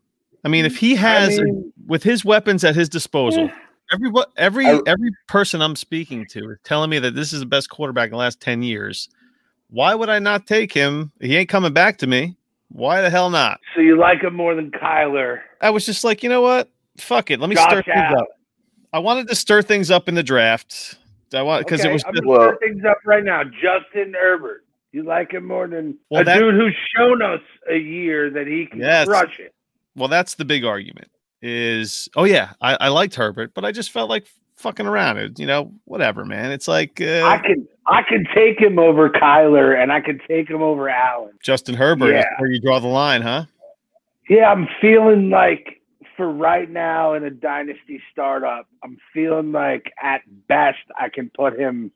[0.44, 3.54] I mean, if he has I mean, with his weapons at his disposal, eh.
[3.94, 7.46] every every I- every person I'm speaking to is telling me that this is the
[7.46, 9.10] best quarterback in the last ten years.
[9.70, 11.12] Why would I not take him?
[11.20, 12.38] He ain't coming back to me.
[12.70, 13.60] Why the hell not?
[13.76, 15.40] so you like him more than Kyler?
[15.62, 16.70] I was just like, you know what?
[16.98, 17.40] Fuck it.
[17.40, 18.20] Let me stir things Allen.
[18.20, 18.28] up.
[18.94, 20.98] I wanted to stir things up in the draft.
[21.34, 23.44] I want because Okay, it was I'm just- Well- stir things up right now.
[23.44, 24.64] Justin Herbert.
[24.92, 28.48] You like him more than Well, a that- dude who's shown us a year that
[28.48, 29.08] he can Yes.
[29.08, 29.54] crush it.
[29.96, 31.10] well, that's the big argument.
[31.42, 35.18] Is oh yeah, I, I liked Herbert, but I just felt like fucking around.
[35.18, 36.52] It, you know, whatever, man.
[36.52, 40.50] It's like uh, I can I can take him over Kyler and I can take
[40.50, 41.34] him over Allen.
[41.44, 42.40] Justin Herbert is Yeah.
[42.40, 43.46] where you draw the line, huh?
[44.28, 45.80] Yeah, I'm feeling like
[46.16, 51.58] for right now in a dynasty startup, I'm feeling like at best I can put
[51.60, 51.92] him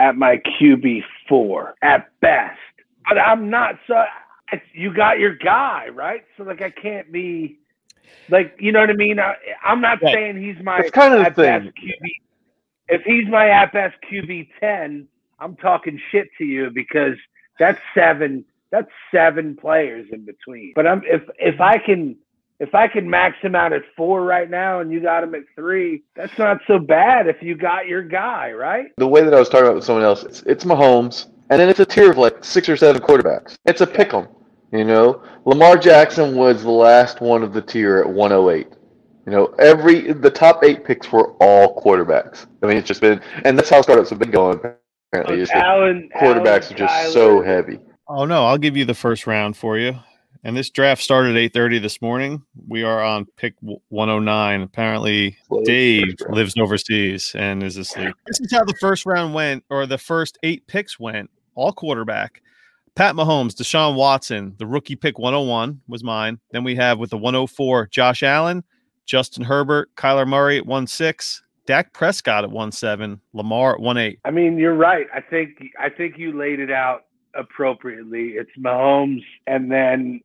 [0.00, 2.58] at my QB four at best.
[3.08, 4.04] But I'm not so.
[4.74, 7.60] You got your guy right, so like I can't be
[8.30, 9.20] like you know what I mean.
[9.20, 9.34] I,
[9.64, 10.14] I'm not Right.
[10.14, 11.72] saying he's my That's kind of the at best thing.
[11.84, 12.10] QB.
[12.88, 15.08] If he's my at best QB ten,
[15.40, 17.16] I'm talking shit to you because
[17.58, 18.44] that's seven.
[18.72, 20.72] That's seven players in between.
[20.76, 22.16] But I'm if if I can
[22.60, 25.42] if I could max him out at four right now and you got him at
[25.56, 28.88] three, that's not so bad if you got your guy right.
[28.98, 31.70] The way that I was talking about with someone else, it's, it's Mahomes, and then
[31.70, 33.56] it's a tier of like six or seven quarterbacks.
[33.64, 34.28] It's a pick 'em.
[34.72, 38.68] You know, Lamar Jackson was the last one of the tier at 108.
[39.26, 42.46] You know, every the top eight picks were all quarterbacks.
[42.62, 44.60] I mean, it's just been, and that's how startups have been going.
[45.12, 47.80] Apparently, oh, is that Allen quarterbacks Allen, are just Kyler, so heavy.
[48.06, 49.96] Oh no, I'll give you the first round for you.
[50.42, 52.42] And this draft started at 8:30 this morning.
[52.66, 54.62] We are on pick 109.
[54.62, 58.14] Apparently, Well, Dave lives overseas and is asleep.
[58.26, 61.30] This is how the first round went, or the first eight picks went.
[61.54, 62.42] All quarterback.
[62.94, 66.40] Pat Mahomes, Deshaun Watson, the rookie pick 101 was mine.
[66.50, 68.64] Then we have with the 104, Josh Allen,
[69.06, 74.18] Justin Herbert, Kyler Murray at 1-6, Dak Prescott at 1-7, Lamar at 1-8.
[74.24, 75.06] I mean, you're right.
[75.14, 78.30] I think I think you laid it out appropriately.
[78.30, 80.20] It's Mahomes, and then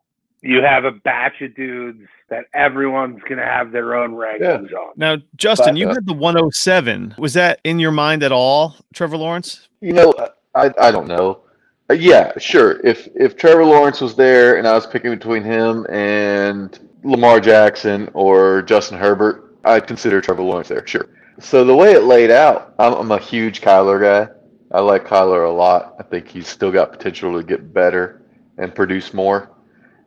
[0.46, 4.94] you have a batch of dudes that everyone's gonna have their own rankings on.
[4.96, 7.16] Now, Justin, But, you uh, had the 107.
[7.18, 9.68] Was that in your mind at all, Trevor Lawrence?
[9.82, 10.14] You know,
[10.54, 11.42] I I don't know.
[11.90, 12.80] Uh, yeah, sure.
[12.86, 18.10] If if Trevor Lawrence was there and I was picking between him and Lamar Jackson
[18.14, 20.86] or Justin Herbert, I'd consider Trevor Lawrence there.
[20.86, 21.08] Sure.
[21.40, 24.32] So the way it laid out, I'm, I'm a huge Kyler guy.
[24.72, 25.96] I like Kyler a lot.
[26.00, 28.22] I think he's still got potential to get better
[28.58, 29.55] and produce more.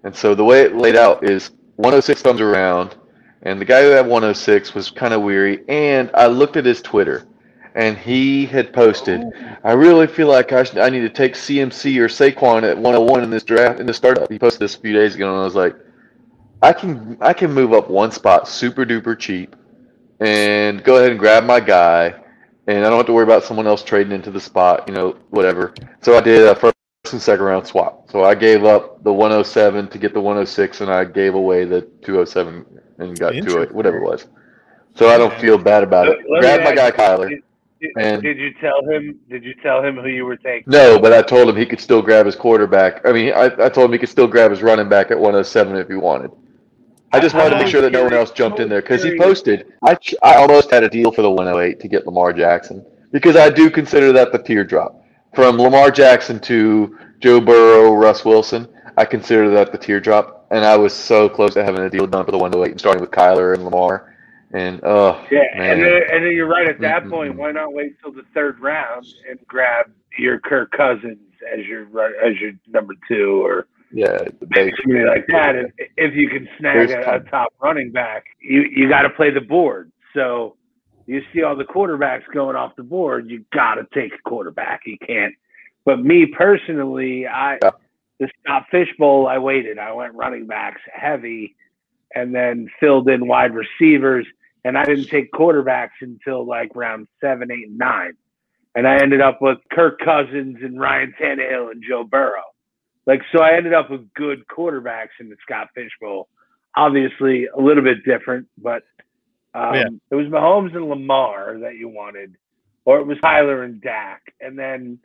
[0.09, 2.97] And so the way it laid out is 106 comes around,
[3.42, 5.62] and the guy who had 106 was kind of weary.
[5.68, 7.27] And I looked at his Twitter,
[7.75, 9.23] and he had posted,
[9.62, 13.23] "I really feel like I, should, I need to take CMC or Saquon at 101
[13.23, 15.44] in this draft in the startup." He posted this a few days ago, and I
[15.44, 15.77] was like,
[16.62, 19.57] "I can I can move up one spot super duper cheap,
[20.21, 22.14] and go ahead and grab my guy."
[22.66, 25.16] And I don't have to worry about someone else trading into the spot, you know,
[25.29, 25.75] whatever.
[26.01, 26.78] So I did a first
[27.12, 28.11] and second round swap.
[28.11, 31.83] So I gave up the 107 to get the 106, and I gave away the
[32.03, 32.64] 207
[32.99, 34.27] and got 208, whatever it was.
[34.94, 36.18] So I don't feel bad about it.
[36.29, 37.29] Let Grab my guy Kyler.
[37.29, 37.42] Did,
[37.81, 39.18] did- And- did you tell him?
[39.31, 40.64] Did you tell him who you were taking?
[40.66, 43.07] No, but I told him he could still grab his quarterback.
[43.07, 45.77] I mean, I, I told him he could still grab his running back at 107
[45.77, 46.33] if he wanted.
[47.12, 49.16] I just wanted to make sure that no one else jumped in there because he
[49.16, 49.73] posted.
[49.83, 53.49] I I almost had a deal for the 108 to get Lamar Jackson because I
[53.49, 55.03] do consider that the tier drop
[55.35, 58.69] from Lamar Jackson to Joe Burrow, Russ Wilson.
[58.97, 62.07] I consider that the tier drop, and I was so close to having a deal
[62.07, 64.14] done for the one 108 and starting with Kyler and Lamar.
[64.53, 66.69] And oh Yeah, man, and then, and then you're right.
[66.69, 67.11] At that Mm-mm-mm.
[67.11, 69.87] point, why not wait till the third round and grab
[70.19, 71.19] your Kirk Cousins
[71.53, 71.85] as your
[72.25, 74.75] as your number two or Yeah, the base.
[74.83, 75.57] somebody like that.
[75.57, 79.33] And if you can snag a, a top running back, you you got to play
[79.33, 79.93] the board.
[80.14, 80.58] So
[81.09, 84.83] you see all the quarterbacks going off the board, you got to take a quarterback.
[84.85, 85.35] You can't.
[85.87, 87.71] But me personally, I Yeah.
[88.21, 89.79] the Scott Fishbowl, I waited.
[89.79, 91.57] I went running backs heavy,
[92.14, 94.27] and then filled in wide receivers.
[94.64, 98.12] And I didn't take quarterbacks until like round seven, eight, and nine.
[98.75, 102.44] And I ended up with Kirk Cousins and Ryan Tannehill and Joe Burrow.
[103.07, 106.29] Like, so I ended up with good quarterbacks in the Scott Fishbowl.
[106.77, 108.83] Obviously, a little bit different, but
[109.59, 109.88] um, Yeah.
[110.11, 112.37] it was Mahomes and Lamar that you wanted,
[112.85, 114.35] or it was Tyler and Dak.
[114.40, 114.99] And then,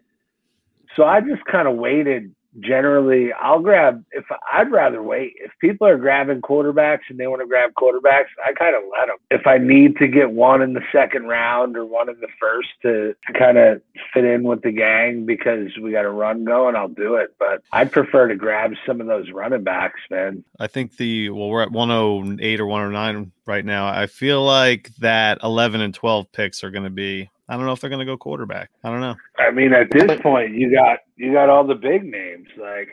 [0.95, 2.33] so I just kind of waited.
[2.59, 5.33] Generally, I'll grab if I'd rather wait.
[5.37, 9.07] If people are grabbing quarterbacks and they want to grab quarterbacks, I kind of let
[9.07, 9.17] them.
[9.31, 12.69] If I need to get one in the second round or one in the first
[12.83, 13.81] to, to kind of
[14.13, 17.33] fit in with the gang because we got a run going, I'll do it.
[17.39, 20.43] But I'd prefer to grab some of those running backs, man.
[20.59, 23.87] I think the well, we're at 108 or 109 right now.
[23.87, 27.29] I feel like that 11 and 12 picks are going to be.
[27.49, 28.69] I don't know if they're going to go quarterback.
[28.83, 29.15] I don't know.
[29.37, 32.89] I mean, at this point, you got you got all the big names like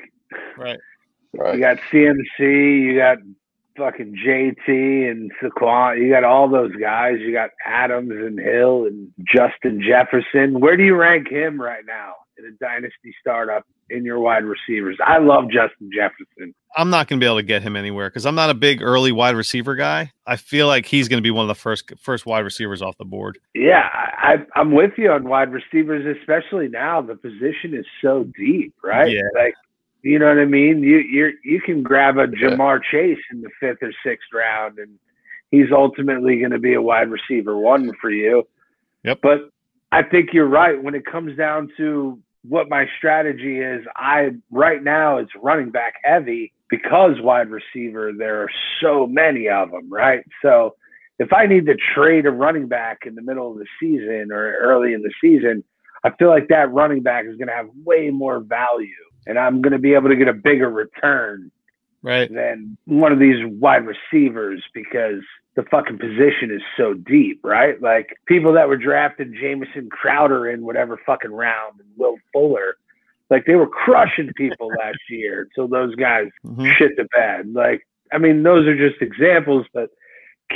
[1.32, 1.54] Right.
[1.54, 3.18] You got CMC, you got
[3.76, 5.98] fucking JT and Saquon.
[6.00, 7.18] You got all those guys.
[7.20, 10.60] You got Adams and Hill and Justin Jefferson.
[10.60, 14.96] Where do you rank him right now in a dynasty startup in your wide receivers?
[15.04, 16.54] I love Justin Jefferson.
[16.76, 18.80] I'm not going to be able to get him anywhere because I'm not a big
[18.80, 20.12] early wide receiver guy.
[20.26, 22.96] I feel like he's going to be one of the first first wide receivers off
[22.98, 23.38] the board.
[23.54, 27.00] Yeah, I, I'm with you on wide receivers, especially now.
[27.00, 29.10] The position is so deep, right?
[29.10, 29.22] Yeah.
[29.34, 29.54] Like,
[30.02, 30.82] you know what I mean?
[30.82, 34.98] You you you can grab a Ja'Marr Chase in the fifth or sixth round, and
[35.50, 38.46] he's ultimately going to be a wide receiver one for you.
[39.02, 39.18] Yep.
[39.22, 39.50] But
[39.92, 43.84] I think you're right when it comes down to what my strategy is.
[43.96, 48.50] I right now it's running back heavy because wide receiver there are
[48.80, 50.24] so many of them, right?
[50.42, 50.74] So
[51.18, 54.56] if I need to trade a running back in the middle of the season or
[54.56, 55.62] early in the season,
[56.02, 58.88] I feel like that running back is going to have way more value
[59.26, 61.50] and I'm going to be able to get a bigger return
[62.02, 62.32] Right.
[62.32, 65.20] than one of these wide receivers because
[65.62, 67.80] the fucking position is so deep, right?
[67.82, 72.76] Like people that were drafting Jamison Crowder in whatever fucking round and Will Fuller,
[73.28, 76.72] like they were crushing people last year until those guys Mhm.
[76.76, 77.52] shit the bed.
[77.52, 79.90] Like, I mean, those are just examples, but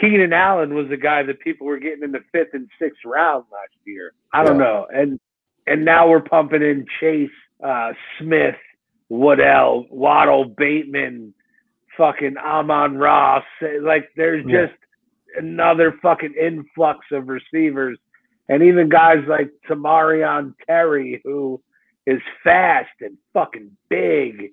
[0.01, 3.45] Keenan Allen was a guy that people were getting in the fifth and sixth round
[3.53, 4.13] last year.
[4.33, 4.87] I don't know.
[4.93, 5.21] And
[5.67, 7.31] and now we're pumping in Chase,
[7.63, 8.57] uh, Smith,
[9.09, 11.33] Waddell, Waddle, Bateman,
[11.97, 13.45] fucking Amon Ross.
[13.83, 14.67] Like there's Yeah.
[14.67, 14.79] just
[15.37, 17.99] another fucking influx of receivers.
[18.49, 21.61] And even guys like Tamorrion Terry, who
[22.07, 24.53] is fast and fucking big,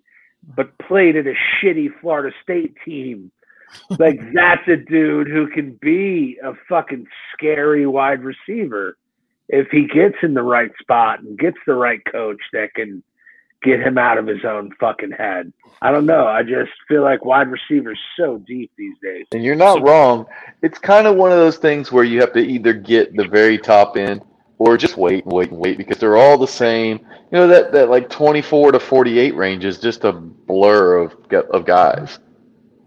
[0.56, 3.32] but played at a shitty Florida State team.
[3.90, 8.98] Like that's a dude who can be a fucking scary wide receiver
[9.50, 13.04] if he gets in the right spot and gets the right coach that can
[13.64, 15.52] get him out of his own fucking head.
[15.82, 16.28] I don't know.
[16.28, 19.26] I just feel like wide receivers so deep these days.
[19.32, 20.26] And you're not wrong.
[20.62, 23.58] It's kind of one of those things where you have to either get the very
[23.58, 24.22] top end
[24.60, 27.00] or just wait and wait and wait because they're all the same.
[27.32, 31.16] You know that that like 24 to 48 range is just a blur of
[31.52, 32.20] of guys.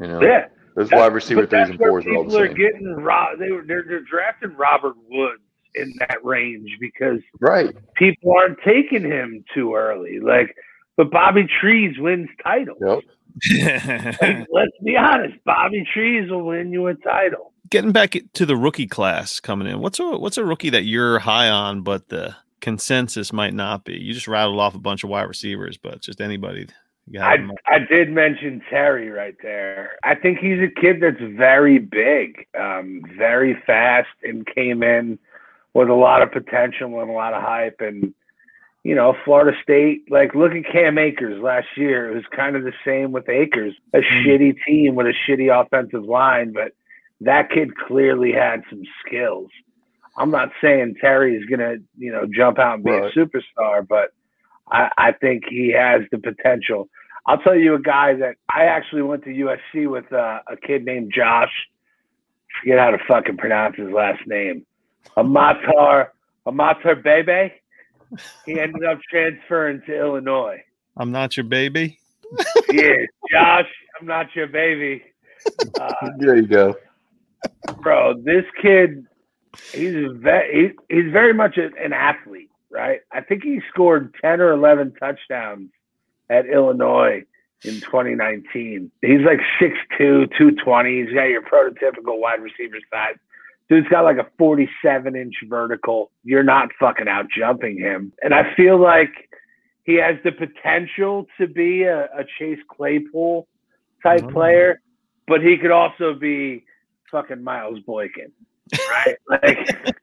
[0.00, 0.46] You know, Yeah.
[0.76, 2.56] Those that's, wide receiver threes and fours are all people the are same.
[2.56, 5.42] getting Ro- they were they're, they're drafting Robert Woods
[5.74, 7.74] in that range because Right.
[7.94, 10.20] people aren't taking him too early.
[10.20, 10.54] Like,
[10.96, 12.78] but Bobby Trees wins titles.
[12.80, 13.00] Yep.
[14.22, 17.52] Like, let's be honest, Bobby Trees will win you a title.
[17.70, 19.80] Getting back to the rookie class coming in.
[19.80, 23.94] What's a what's a rookie that you're high on, but the consensus might not be?
[23.94, 26.68] You just rattled off a bunch of wide receivers, but just anybody.
[27.20, 27.36] I.
[27.66, 29.96] I did mention Terry right there.
[30.04, 35.18] I think he's a kid that's very big, um, very fast, and came in
[35.74, 37.80] with a lot of potential and a lot of hype.
[37.80, 38.14] And,
[38.84, 42.10] you know, Florida State, like, look at Cam Akers last year.
[42.10, 44.24] It was kind of the same with Akers, a Mm.
[44.24, 46.72] shitty team with a shitty offensive line, but
[47.20, 49.50] that kid clearly had some skills.
[50.16, 53.04] I'm not saying Terry is going to, you know, jump out and be Right.
[53.14, 54.12] a superstar, but
[54.70, 56.88] I, I think he has the potential.
[57.26, 60.84] I'll tell you a guy that I actually went to USC with uh, a kid
[60.84, 61.50] named Josh.
[62.60, 64.64] Forget how to fucking pronounce his last name.
[65.16, 66.08] Amatar
[66.46, 67.50] Imatorbhebhe.
[68.46, 70.62] He ended up transferring to Illinois.
[70.96, 71.98] I'm not your baby.
[72.70, 72.94] Yeah,
[73.30, 73.66] Josh,
[74.00, 75.02] I'm not your baby.
[75.80, 76.74] Uh, There you go.
[77.82, 79.04] bro, this kid,
[79.72, 83.00] he's ve- he, he's very much a, an athlete, right?
[83.12, 85.70] I think he scored ten or eleven touchdowns
[86.30, 87.24] at Illinois
[87.64, 88.90] in 2019.
[89.02, 91.02] He's like 6'2", 220.
[91.04, 93.16] He's got your prototypical wide receiver size.
[93.68, 96.10] Dude's got like a 47 inch vertical.
[96.22, 98.12] You're not fucking out jumping him.
[98.22, 99.30] And I feel like
[99.84, 103.46] he has the potential to be a, a Chase Claypool
[104.02, 104.32] type mm-hmm.
[104.32, 104.80] player,
[105.26, 106.64] but he could also be
[107.10, 108.32] fucking Miles Boykin,
[108.90, 109.16] right?
[109.28, 109.94] like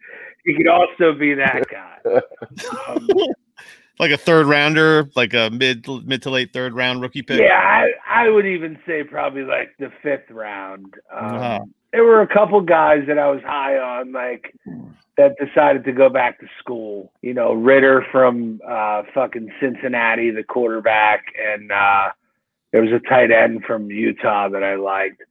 [0.45, 1.97] he could also be that guy.
[2.87, 3.07] Um,
[4.01, 7.39] like a third rounder, like a mid mid to late third round rookie pick.
[7.39, 7.91] Yeah, I,
[8.25, 10.95] I would even say probably like the fifth round.
[11.15, 11.59] Um, uh-huh.
[11.93, 14.55] There were a couple guys that I was high on, like
[15.17, 17.11] that decided to go back to school.
[17.21, 22.09] You know, Ridder from uh, fucking Cincinnati, the quarterback, and uh,
[22.71, 25.21] there was a tight end from Utah that I liked.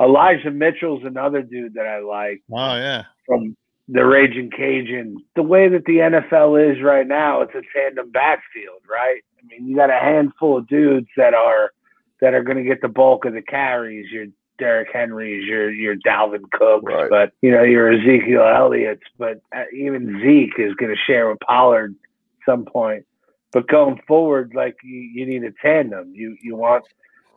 [0.00, 2.42] Elijah Mitchell's another dude that I like.
[2.52, 3.56] Oh yeah, from
[3.92, 5.16] the Raging Cajun.
[5.34, 9.20] The way that the NFL is right now, it's a tandem backfield, right?
[9.38, 11.72] I mean, you got a handful of dudes that are
[12.20, 14.10] that are going to get the bulk of the carries.
[14.10, 14.26] Your
[14.58, 17.10] Derrick Henrys, your your Dalvin Cooks, right.
[17.10, 19.02] but you know your Ezekiel Elliott's.
[19.18, 23.06] But uh, even Zeke is going to share with Pollard at some point.
[23.52, 26.12] But going forward, like you, you need a tandem.
[26.14, 26.84] You you want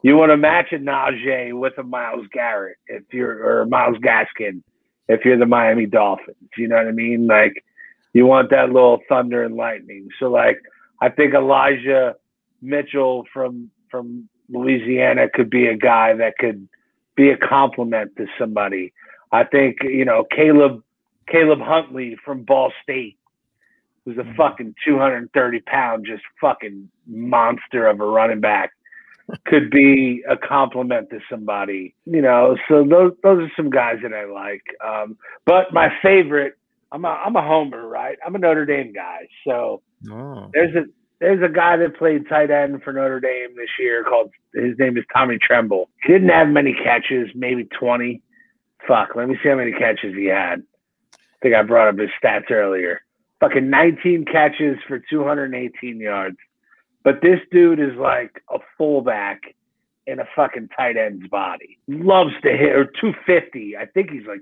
[0.04, 4.62] you want to match a Najee with a Myles Garrett if you're or Myles Gaskin
[5.08, 6.50] if you're the Miami Dolphins.
[6.58, 7.28] You know what I mean?
[7.28, 7.64] Like
[8.14, 10.10] you want that little thunder and lightning.
[10.20, 10.62] So like
[11.02, 12.16] I think Elijah
[12.62, 16.68] Mitchell from from Louisiana could be a guy that could
[17.16, 18.94] be a compliment to somebody.
[19.32, 20.84] I think, you know, Caleb
[21.28, 23.18] Caleb Huntley from Ball State
[24.06, 24.36] who's a mm-hmm.
[24.36, 28.72] fucking 230 pound just fucking monster of a running back
[29.46, 32.58] could be a compliment to somebody, you know.
[32.68, 34.64] So those those are some guys that I like.
[34.86, 36.58] Um, but my favorite,
[36.92, 38.18] I'm a I'm a homer, right?
[38.26, 39.28] I'm a Notre Dame guy.
[39.46, 40.50] So oh.
[40.54, 40.86] there's a
[41.20, 44.98] there's a guy that played tight end for Notre Dame this year called his name
[44.98, 45.90] is Tommy Tremble.
[46.04, 48.22] He didn't have many catches, maybe 20.
[48.88, 50.62] Fuck, let me see how many catches he had.
[51.14, 53.02] I think I brought up his stats earlier.
[53.40, 56.38] Fucking 19 catches for 218 yards.
[57.04, 59.42] But this dude is like a fullback
[60.08, 61.80] in a fucking tight end's body.
[61.88, 63.78] Loves to hit or 250.
[63.78, 64.42] I think he's like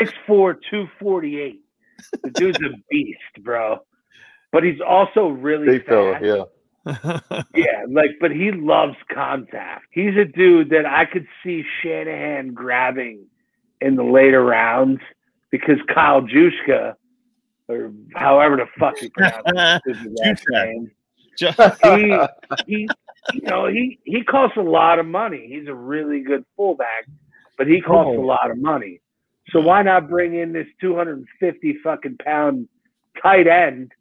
[0.00, 1.60] 6'4, 248.
[2.22, 3.78] The dude's a beast, bro.
[4.52, 6.22] But he's also really Big fast.
[6.22, 6.44] Fella, yeah.
[7.54, 9.86] yeah, like, but he loves contact.
[9.90, 13.26] He's a dude that I could see Shanahan grabbing
[13.80, 15.00] in the later rounds
[15.50, 16.94] because Kyle Juszczyk,
[17.68, 20.90] or however the fuck you pronounce his last name,
[21.38, 22.16] he,
[22.66, 22.88] he,
[23.32, 25.46] you know, he he costs a lot of money.
[25.48, 27.08] He's a really good fullback,
[27.56, 28.22] but he costs oh.
[28.22, 29.00] a lot of money.
[29.50, 32.68] So why not bring in this 250 fucking pound
[33.22, 33.92] tight end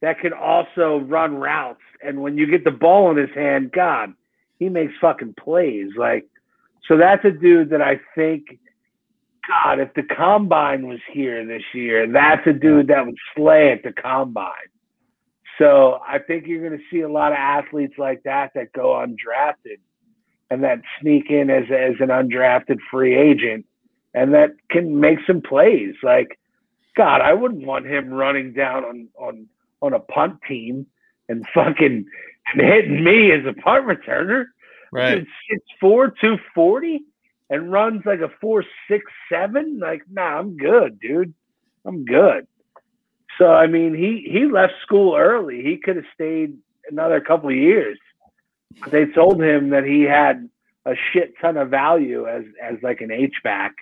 [0.00, 1.80] that can also run routes?
[2.02, 4.14] And when you get the ball in his hand, God,
[4.58, 5.88] he makes fucking plays.
[5.96, 6.26] Like,
[6.88, 8.58] so that's a dude that I think,
[9.46, 13.82] God, if the combine was here this year, that's a dude that would slay at
[13.82, 14.50] the combine.
[15.58, 18.88] So I think you're going to see a lot of athletes like that that go
[18.88, 19.78] undrafted
[20.50, 23.66] and that sneak in as, as an undrafted free agent
[24.14, 25.94] and that can make some plays.
[26.02, 26.38] Like,
[26.96, 29.48] God, I wouldn't want him running down on, on,
[29.82, 30.86] on a punt team
[31.28, 32.06] and fucking
[32.52, 34.46] and hitting me as a punt returner.
[34.92, 35.26] Right.
[35.48, 37.04] It's four two forty
[37.50, 39.78] and runs like a four six seven.
[39.80, 41.34] Like, nah, I'm good, dude.
[41.84, 42.46] I'm good.
[43.38, 45.62] So I mean, he he left school early.
[45.62, 46.56] He could have stayed
[46.90, 47.98] another couple of years.
[48.80, 50.48] But they told him that he had
[50.86, 53.72] a shit ton of value as as like an H back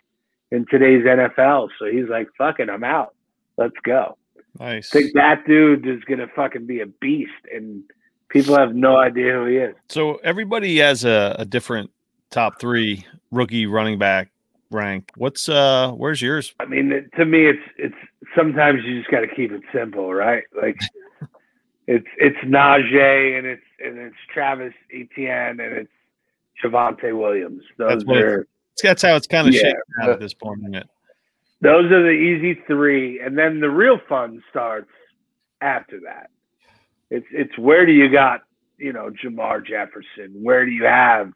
[0.51, 1.69] in today's NFL.
[1.79, 3.15] So he's like, "Fuck it, I'm out.
[3.57, 4.17] Let's go."
[4.59, 4.95] Nice.
[4.95, 7.83] I think that dude is gonna fucking be a beast, and
[8.29, 9.75] people have no idea who he is.
[9.89, 11.91] So everybody has a, a different
[12.31, 14.32] top three rookie running back
[14.73, 15.11] rank.
[15.17, 16.55] What's uh where's yours?
[16.61, 17.95] I mean, to me it's it's
[18.37, 20.45] sometimes you just got to keep it simple, right?
[20.61, 20.79] Like
[21.87, 25.93] it's it's Najee and it's and it's Travis Etienne and it's
[26.63, 27.63] Javonte Williams.
[27.79, 28.47] Those that's are
[28.83, 30.89] that's how it's kind of yeah, out at this point, isn't it?
[31.61, 34.91] Those are the easy three, and then the real fun starts
[35.61, 36.31] after that.
[37.11, 38.41] It's it's where do you got
[38.79, 40.33] you know Jermar Jefferson?
[40.35, 41.33] Where do you have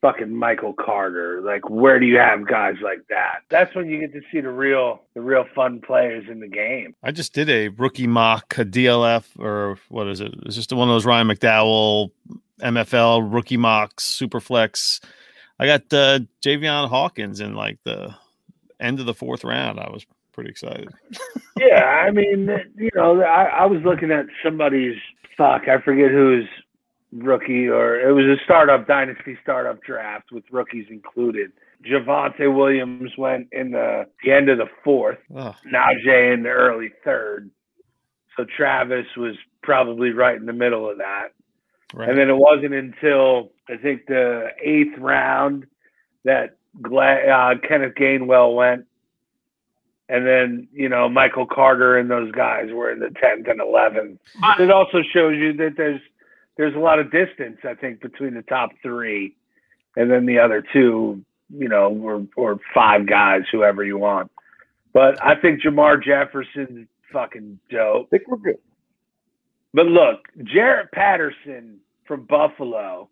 [0.00, 1.40] fucking Michael Carter.
[1.42, 3.40] Like, where do you have guys like that?
[3.50, 6.94] That's when you get to see the real, the real fun players in the game.
[7.02, 10.34] I just did a rookie mock, a DLF, or what is it?
[10.46, 12.10] It's just one of those Ryan McDowell
[12.60, 15.00] MFL rookie mocks, Superflex.
[15.58, 18.14] I got uh, Javian Hawkins in like the
[18.80, 19.80] end of the fourth round.
[19.80, 20.88] I was pretty excited.
[21.58, 24.96] yeah, I mean, you know, I, I was looking at somebody's
[25.36, 25.68] fuck.
[25.68, 26.46] I forget whose
[27.12, 31.52] rookie, or it was a startup dynasty startup draft with rookies included.
[31.84, 35.18] Javonte Williams went in the, the end of the fourth.
[35.34, 37.50] Oh, Najee in the early third.
[38.36, 41.28] So Travis was probably right in the middle of that.
[41.94, 42.08] right.
[42.08, 45.66] And then it wasn't until I think the eighth round
[46.24, 48.84] that Gla- uh, Kenneth Gainwell went.
[50.10, 54.18] And then, you know, Michael Carter and those guys were in the 10th and 11th.
[54.40, 56.00] But it also shows you that there's
[56.58, 59.34] there's a lot of distance, I think, between the top three
[59.96, 64.30] and then the other two, you know, or, or five guys, whoever you want.
[64.92, 68.08] But I think Jermar Jefferson's fucking dope.
[68.08, 68.58] I think we're good.
[69.72, 73.08] But look, Jaret Patterson from Buffalo,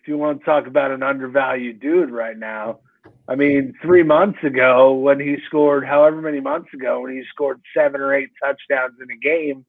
[0.00, 2.80] if you want to talk about an undervalued dude right now,
[3.28, 7.60] I mean, three months ago when he scored, however many months ago, when he scored
[7.76, 9.64] seven or eight touchdowns in a game,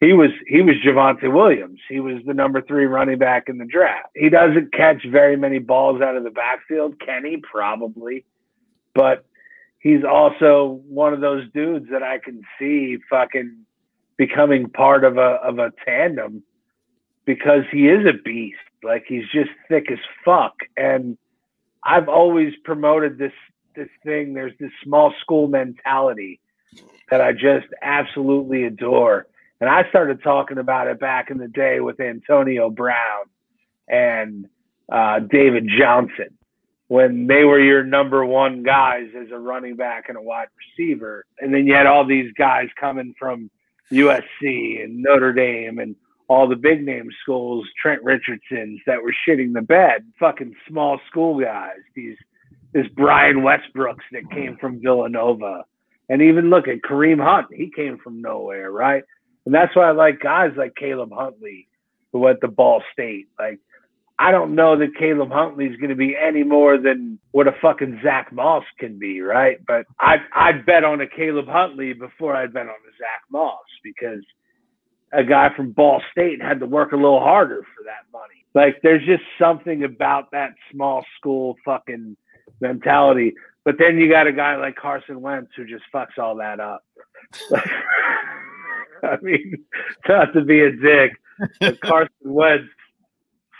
[0.00, 1.78] he was he was Javonte Williams.
[1.88, 4.08] He was the number three running back in the draft.
[4.16, 6.98] He doesn't catch very many balls out of the backfield.
[7.00, 7.36] Can he?
[7.36, 8.24] Probably.
[8.94, 9.26] But
[9.78, 13.66] he's also one of those dudes that I can see fucking
[14.16, 16.44] becoming part of a of a tandem
[17.26, 18.56] because he is a beast.
[18.82, 20.54] Like he's just thick as fuck.
[20.78, 21.18] And
[21.84, 23.32] I've always promoted this
[23.76, 24.32] this thing.
[24.32, 26.40] There's this small school mentality
[27.10, 29.26] that I just absolutely adore.
[29.60, 33.24] And I started talking about it back in the day with Antonio Brown
[33.88, 34.48] and
[34.90, 36.36] uh, David Johnson
[36.88, 41.24] when they were your number one guys as a running back and a wide receiver.
[41.38, 43.50] And then you had all these guys coming from
[43.92, 45.94] USC and Notre Dame and
[46.26, 51.40] all the big name schools, Trent Richardsons that were shitting the bed, fucking small school
[51.40, 51.78] guys.
[51.94, 52.16] These
[52.72, 55.64] this Brian Westbrooks that came from Villanova.
[56.08, 59.04] And even look at Kareem Hunt, he came from nowhere, right?
[59.46, 61.68] And that's why I like guys like Caleb Huntley,
[62.12, 63.28] who went to Ball State.
[63.38, 63.58] Like,
[64.18, 67.52] I don't know that Caleb Huntley is going to be any more than what a
[67.62, 69.56] fucking Zach Moss can be, right?
[69.66, 73.64] But I'd, I'd bet on a Caleb Huntley before I'd bet on a Zach Moss
[73.82, 74.22] because
[75.12, 78.44] a guy from Ball State had to work a little harder for that money.
[78.54, 82.14] Like, there's just something about that small school fucking
[82.60, 83.32] mentality.
[83.64, 86.84] But then you got a guy like Carson Wentz who just fucks all that up.
[89.02, 89.64] I mean,
[90.08, 91.12] not to be a dick,
[91.60, 92.68] but Carson Wentz,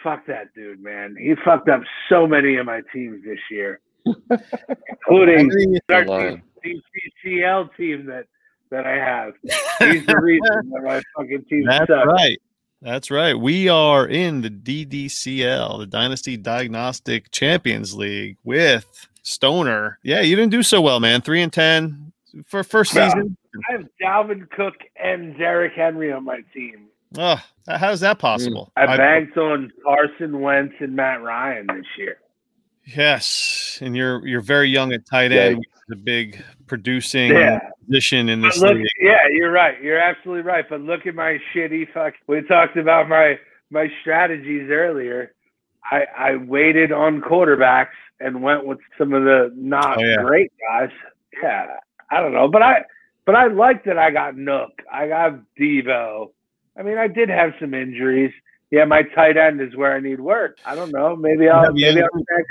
[0.03, 1.17] fuck that dude, man.
[1.19, 6.43] He fucked up so many of my teams this year, including our Line.
[6.65, 8.27] DCCL team that
[8.71, 9.35] that I have.
[9.93, 12.07] He's the reason that my fucking team That's sucks.
[12.07, 12.41] right.
[12.83, 13.35] That's right.
[13.35, 19.99] We are in the DDCL, the Dynasty Diagnostic Champions League with Stoner.
[20.03, 21.21] Yeah, you didn't do so well, man.
[21.21, 22.13] Three and ten
[22.47, 23.37] for first season.
[23.69, 26.87] I have Dalvin Cook and Derrick Henry on my team.
[27.19, 28.21] Oh, how is that mm.
[28.21, 28.73] possible?
[28.77, 32.19] I banked on Carson Wentz and Matt Ryan this year.
[32.85, 35.43] yes, and you're you're very young at tight Yeah.
[35.43, 35.59] end.
[35.59, 37.59] which is a big producing Yeah.
[37.87, 38.87] position in this look, league.
[39.01, 39.81] yeah, you're right.
[39.83, 40.65] You're absolutely right.
[40.69, 42.15] But look at my shitty fuck.
[42.27, 43.39] We talked about my
[43.71, 45.33] my strategies earlier.
[45.91, 47.89] I I waited on quarterbacks
[48.21, 50.17] and went with some of the not Oh, yeah.
[50.23, 50.91] great guys.
[51.43, 51.77] Yeah,
[52.11, 52.85] I don't know, but I
[53.31, 54.83] but I like that I got Nook.
[54.93, 56.33] I got Devo.
[56.77, 58.33] I mean, I did have some injuries.
[58.73, 60.59] Yeah, my tight end is where I need work.
[60.65, 61.15] I don't know.
[61.15, 62.45] Maybe I'll maybe I'll snag,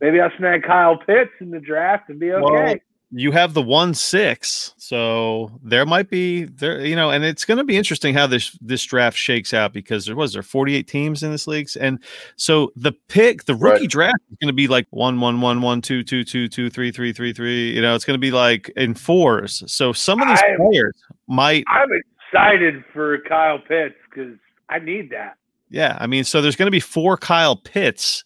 [0.00, 2.42] maybe I'll snag Kyle Pitts in the draft and be okay.
[2.42, 2.74] Well,
[3.16, 7.58] you have the one six, so there might be there, you know, and it's going
[7.58, 10.88] to be interesting how this this draft shakes out because there was there forty eight
[10.88, 11.98] teams in this leagues, and
[12.36, 13.90] so the pick, the rookie Right.
[13.90, 16.90] draft is going to be like one one one one two two two two three
[16.90, 17.70] three three three.
[17.72, 19.62] You know, it's going to be like in fours.
[19.72, 20.94] So some of these I- players
[21.28, 24.34] might, I'm excited for Kyle Pitts because
[24.68, 25.36] I need that.
[25.70, 25.96] yeah.
[26.00, 28.24] I mean, so there's going to be four Kyle Pitts.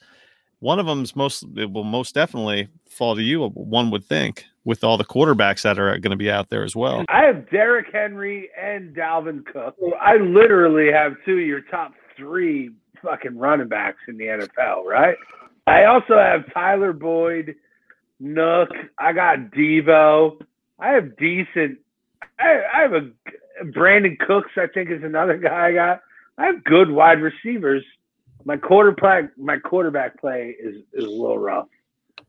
[0.61, 3.47] One of them's most it will most definitely fall to you.
[3.51, 6.77] One would think with all the quarterbacks that are going to be out there as
[6.77, 7.03] well.
[7.09, 9.75] I have Derrick Henry and Dalvin Cook.
[9.99, 15.17] I literally have two of your top three fucking running backs in the NFL, right?
[15.67, 17.55] I also have Tyler Boyd,
[18.21, 18.69] Nook.
[18.99, 20.39] I got Devo.
[20.79, 21.79] I have decent.
[22.39, 23.11] I, I have a
[23.65, 24.51] Brandin Cooks.
[24.59, 26.01] I think is another guy I got.
[26.37, 27.85] I have good wide receivers.
[28.45, 31.69] My quarterback, my quarterback play is is a little rough.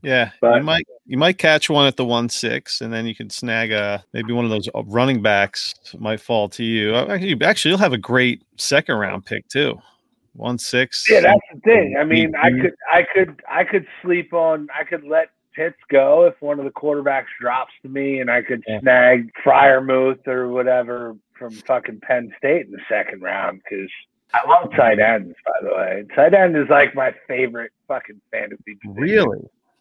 [0.02, 3.30] Yeah, you might you might catch one at the one six, and then you can
[3.30, 6.96] snag a maybe one of those uh, running backs might fall to you.
[6.96, 9.78] Uh, Actually, actually, you'll have a great second round pick too.
[10.34, 11.06] One six.
[11.10, 11.96] Yeah, that's the thing.
[12.00, 14.70] I mean, I could, I could, I could sleep on.
[14.74, 18.42] I could let Pitts go if one of the quarterbacks drops to me, and I
[18.42, 18.80] could Yeah.
[18.80, 23.90] snag Freiermuth or whatever from fucking Penn State in the second round because
[24.34, 26.04] I love tight ends, by the way.
[26.16, 28.76] Tight end is like my favorite fucking fantasy.
[28.76, 28.94] Position.
[29.02, 29.40] Really?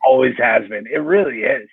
[0.08, 0.86] Always has been.
[0.86, 1.68] It really is.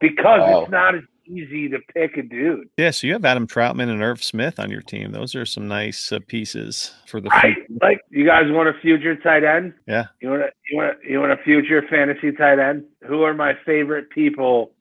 [0.00, 0.62] Because Wow.
[0.62, 2.68] it's not as easy to pick a dude.
[2.76, 2.90] Yeah.
[2.90, 5.12] So you have Adam Trautman and Irv Smith on your team.
[5.12, 7.30] Those are some nice uh, pieces for the.
[7.30, 7.54] Right?
[7.54, 7.78] future.
[7.82, 9.72] Like you guys want a future tight end?
[9.86, 10.06] Yeah.
[10.20, 12.84] You want a, you want a, you want a future fantasy tight end?
[13.06, 14.72] Who are my favorite people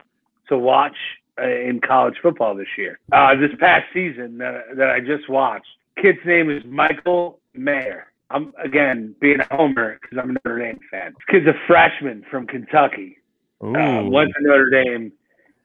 [0.49, 0.97] to watch
[1.41, 2.99] uh, in college football this year?
[3.11, 5.67] Uh, this past season that, that I just watched.
[6.01, 8.07] Kid's name is Michael Mayer.
[8.33, 11.13] I'm again being a homer because I'm a Notre Dame fan.
[11.13, 13.17] This kid's a freshman from Kentucky.
[13.63, 13.75] Ooh.
[13.75, 15.11] Uh, went to Notre Dame.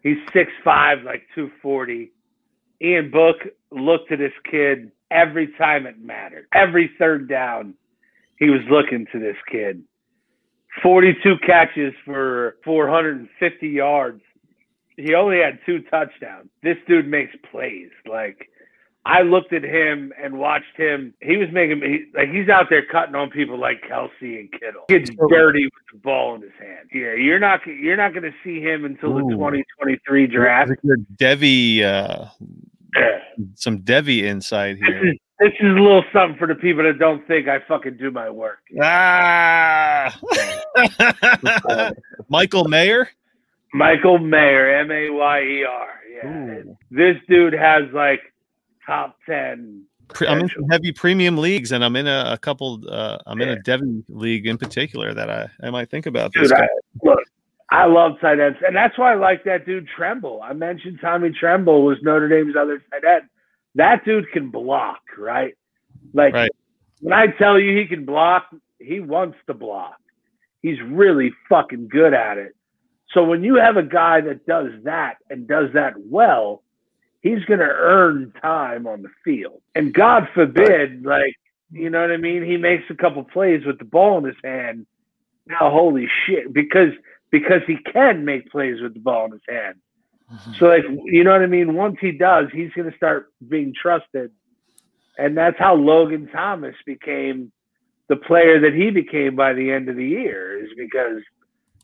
[0.03, 2.13] He's 6'5", like 240.
[2.81, 3.37] Ian Book
[3.73, 6.47] looked at this kid every time it mattered.
[6.55, 7.75] Every third down,
[8.39, 9.83] he was looking to this kid.
[10.83, 14.21] 42 catches for 450 yards.
[14.97, 16.49] He only had two touchdowns.
[16.63, 17.91] This dude makes plays.
[18.09, 18.49] Like,
[19.09, 21.15] I looked at him and watched him.
[21.23, 24.85] He was making he, like he's out there cutting on people like Kelce and Kittle.
[24.89, 26.89] He Gets dirty with the ball in his hand.
[26.93, 30.73] Yeah, you're not you're not going to see him until the 2023 draft.
[31.17, 32.27] devy, uh,
[32.95, 33.19] Yeah.
[33.55, 34.23] some devy
[34.79, 35.09] This here.
[35.09, 38.11] is this is a little something for the people that don't think I fucking do
[38.11, 38.59] my work.
[38.83, 40.19] Ah,
[42.29, 43.09] Michael Mayer.
[43.73, 45.89] Michael Mayer, M A Y E R.
[46.15, 46.77] Yeah, Ooh.
[46.91, 48.21] this dude has like
[48.89, 49.85] top ten.
[50.27, 52.83] I'm in some heavy premium leagues, and I'm in a, a couple.
[52.89, 56.33] Uh, I'm in a Devon league in particular that I, I might think about.
[56.33, 56.69] Dude, This I, guy.
[57.05, 57.21] look,
[57.71, 60.41] I love tight ends, and that's why I like that dude Tremble.
[60.43, 63.29] I mentioned Tommy Tremble was Notre Dame's other tight end.
[63.75, 65.55] That dude can block, right?
[66.15, 66.51] Like Right.
[67.01, 68.47] when I tell you he can block,
[68.81, 69.99] he wants to block.
[70.63, 72.55] He's really fucking good at it.
[73.13, 76.63] So when you have a guy that does that and does that well,
[77.21, 79.61] he's going to earn time on the field.
[79.75, 81.35] And God forbid, like,
[81.71, 82.45] you know what I mean?
[82.45, 84.87] He makes a couple plays with the ball in his hand.
[85.47, 86.93] Now, holy shit, because
[87.31, 89.77] because he can make plays with the ball in his hand.
[90.33, 90.53] Mm-hmm.
[90.59, 91.75] So, like, you know what I mean?
[91.75, 94.31] Once he does, he's going to start being trusted.
[95.19, 97.51] And that's how Logan Thomas became
[98.09, 101.23] the player that he became by the end of the year, is because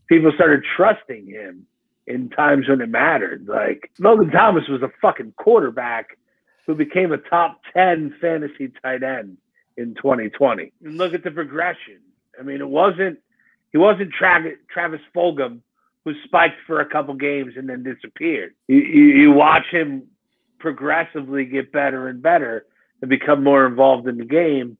[0.08, 1.66] people started trusting him
[2.06, 3.46] in times when it mattered.
[3.48, 6.18] Like, Logan Thomas was a fucking quarterback
[6.66, 9.36] who became a top 10 fantasy tight end
[9.76, 10.72] in 2020.
[10.84, 12.00] And look at the progression.
[12.38, 13.18] I mean, it wasn't,
[13.72, 15.60] he wasn't Travis, Travis Fulgham
[16.04, 18.54] who spiked for a couple games and then disappeared.
[18.68, 20.04] You, you, you watch him
[20.58, 22.66] progressively get better and better
[23.00, 24.76] and become more involved in the game.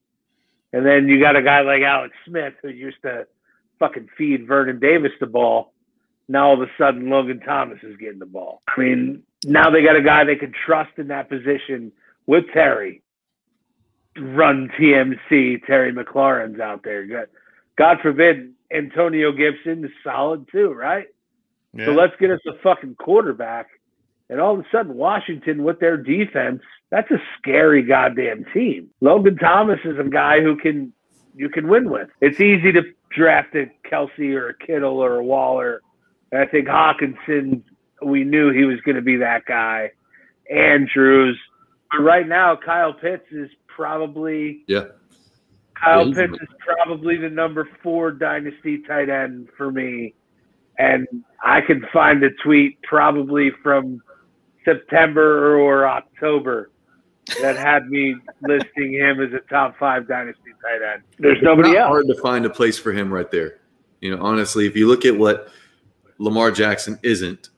[0.72, 3.26] And then you got a guy like Alex Smith who used to
[3.78, 5.73] fucking feed Vernon Davis the ball.
[6.28, 8.62] Now all of a sudden Logan Thomas is getting the ball.
[8.68, 11.92] I mean, now they got a guy they can trust in that position
[12.26, 13.02] with Terry.
[14.16, 17.04] Run TMC, Terry McLaurin's out there.
[17.04, 17.26] God,
[17.76, 21.06] God forbid Antonio Gibson is solid too, right?
[21.72, 21.86] Yeah.
[21.86, 23.68] So let's get us a fucking quarterback.
[24.30, 28.88] And all of a sudden, Washington with their defense, that's a scary goddamn team.
[29.00, 30.92] Logan Thomas is a guy who can
[31.34, 32.08] you can win with.
[32.20, 35.82] It's easy to draft a Kelce or a Kittle or a Waller.
[36.34, 37.62] And I think Hockenson,
[38.04, 39.92] we knew he was going to be that guy.
[40.52, 41.38] Andrews.
[41.92, 44.86] But right now, Kyle Pitts is probably Yeah.
[45.80, 50.14] Kyle Yeah, Pitts is probably the number four dynasty tight end for me.
[50.76, 51.06] And
[51.44, 54.02] I can find a tweet probably from
[54.64, 56.72] September or October
[57.42, 61.04] that had me listing him as a top five dynasty tight end.
[61.20, 61.88] There's nobody Not else.
[61.90, 63.60] hard to find a place for him right there.
[64.00, 65.48] You know, honestly, if you look at what
[66.18, 67.50] Lamar Jackson isn't,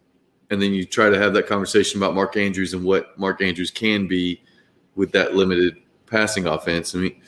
[0.51, 3.71] and then you try to have that conversation about Mark Andrews and what Mark Andrews
[3.71, 4.43] can be
[4.95, 5.77] with that limited
[6.07, 6.95] passing offense.
[6.95, 7.21] I mean,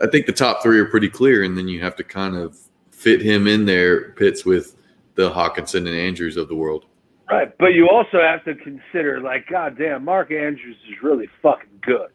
[0.00, 2.58] I think the top three are pretty clear, and then you have to kind of
[2.90, 4.76] fit him in there, Pitts with
[5.14, 6.86] the Hockenson and Andrews of the world.
[7.30, 7.56] Right.
[7.58, 12.08] But you also have to consider, like, goddamn, Mark Andrews is really fucking good.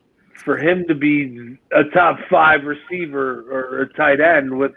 [0.44, 4.74] For him to be a top five receiver or a tight end with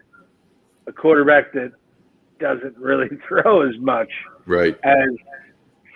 [0.87, 1.73] a quarterback that
[2.41, 4.09] doesn't really throw as much
[4.47, 4.77] Right.
[4.83, 5.09] as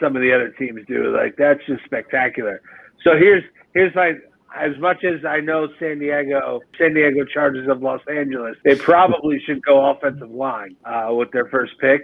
[0.01, 2.61] some of the other teams do, like that's just spectacular.
[3.03, 3.43] So here's
[3.75, 4.13] here's my
[4.57, 9.41] as much as I know San Diego, San Diego Chargers of Los Angeles, they probably
[9.45, 12.03] should go offensive line uh, with their first pick.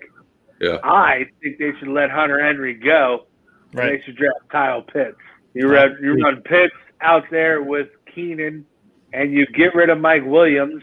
[0.61, 0.79] Yeah.
[0.83, 3.27] I think they should let Hunter Henry go.
[3.73, 3.99] Right.
[4.01, 5.17] They should draft Kyle Pitts.
[5.55, 8.67] You run, you run Pitts out there with Keenan,
[9.13, 10.83] and you get rid of Mike Williams,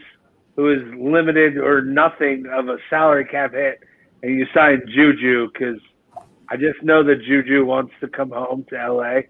[0.58, 3.78] who is limited or nothing of a salary cap hit,
[4.24, 5.80] and you sign Juju because
[6.48, 9.20] I just know that Juju wants to come home to LA.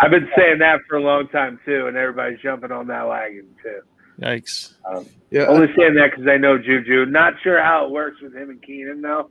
[0.00, 3.46] I've been saying that for a long time too, and everybody's jumping on that wagon
[3.62, 3.80] too.
[4.20, 4.74] Yikes.
[4.84, 7.06] Um, Yeah, only saying that because I know Juju.
[7.06, 9.30] Not sure how it works with him and Keenan though.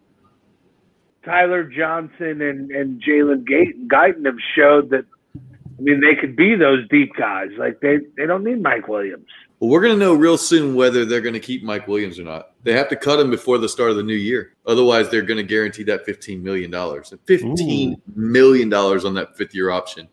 [1.26, 5.04] Tyler Johnson and, and Jalen Gayton, Guyton have showed that.
[5.36, 7.50] I mean, they could be those deep guys.
[7.58, 9.28] Like they, they don't need Mike Williams.
[9.62, 12.24] Well, we're going to know real soon whether they're going to keep Mike Williams or
[12.24, 12.54] not.
[12.64, 14.54] They have to cut him before the start of the new year.
[14.66, 16.72] Otherwise, they're going to guarantee that $15 million.
[16.72, 20.08] $15 million on that fifth year option.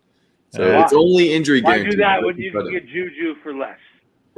[0.51, 0.83] So Yeah.
[0.85, 1.91] it's only injury Why guarantee.
[1.93, 3.79] do that when you can get Juju for less?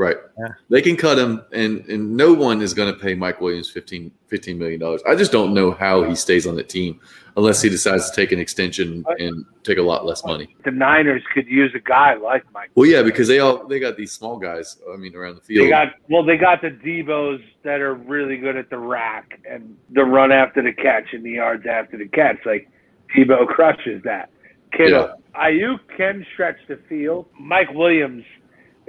[0.01, 0.17] Right.
[0.39, 0.47] Yeah.
[0.71, 4.11] They can cut him, and, and no one is going to pay Mike Williams 15,
[4.33, 4.83] $15 million.
[5.07, 6.99] I just don't know how he stays on the team
[7.37, 10.57] unless he decides to take an extension and take a lot less money.
[10.65, 12.71] The Niners could use a guy like Mike.
[12.77, 14.79] Well, yeah, because they all they got these small guys.
[14.91, 15.67] I mean, around the field.
[15.67, 19.77] They got well, they got the Deebos that are really good at the rack and
[19.91, 22.39] the run after the catch and the yards after the catch.
[22.47, 22.71] Like
[23.15, 24.31] Deebo crushes that.
[24.73, 27.27] Kittle, Aiyuk can stretch the field.
[27.39, 28.25] Mike Williams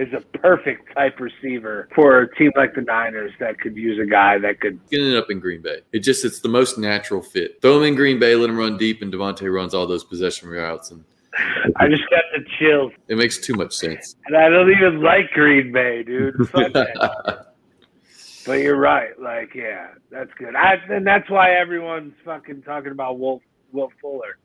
[0.01, 4.09] is a perfect type receiver for a team like the Niners that could use a
[4.09, 4.79] guy that could.
[4.89, 5.81] get it up in Green Bay.
[5.91, 7.61] It just it's the most natural fit.
[7.61, 10.49] Throw him in Green Bay, let him run deep, and Davante runs all those possession
[10.49, 11.03] routes, and
[11.77, 14.15] I just got the chills, it makes too much sense.
[14.25, 16.35] and I don't even like Green Bay, dude.
[18.45, 19.11] But you're right.
[19.19, 20.55] Like, yeah, that's good.
[20.55, 23.41] I, and that's why everyone's fucking talking about Wolf
[23.71, 24.39] Wolf Fuller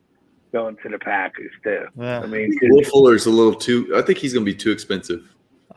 [0.53, 1.85] going to the Packers too.
[1.99, 2.19] Yeah.
[2.19, 3.91] I mean, 'cause- Will Fuller's a little too.
[3.95, 5.27] I think he's gonna be too expensive.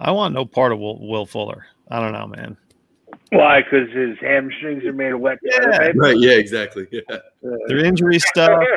[0.00, 1.66] I want no part of Will, Will Fuller.
[1.90, 2.56] I don't know, man.
[3.30, 3.60] why?
[3.62, 5.78] Because his hamstrings are made of wet toilet Yeah.
[5.78, 5.98] paper.
[5.98, 6.16] Right?
[6.18, 6.86] Yeah, exactly.
[6.90, 7.18] Yeah.
[7.68, 8.62] Their injury stuff.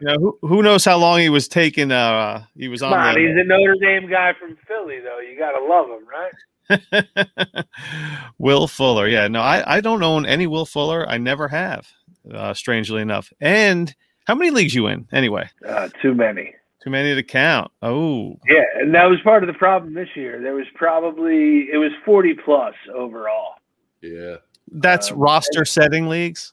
[0.00, 1.90] You know, who, who knows how long he was taking?
[1.92, 3.16] Uh, he was Come on, on.
[3.18, 5.18] he's a Notre Dame guy from Philly, though.
[5.20, 7.04] You gotta love him,
[7.52, 7.64] right?
[8.38, 9.06] Will Fuller.
[9.08, 11.08] Yeah, no, I, I don't own any Will Fuller.
[11.08, 11.86] I never have.
[12.32, 13.32] Uh, strangely enough.
[13.40, 13.94] And
[14.26, 15.48] how many leagues you in anyway?
[15.66, 16.54] Uh, too many.
[16.84, 17.72] Too many to count.
[17.80, 20.38] Oh, Yeah, and that was part of the problem this year.
[20.42, 23.54] There was probably it was forty plus overall.
[24.02, 24.36] Yeah.
[24.70, 26.52] that's Um, roster setting leagues.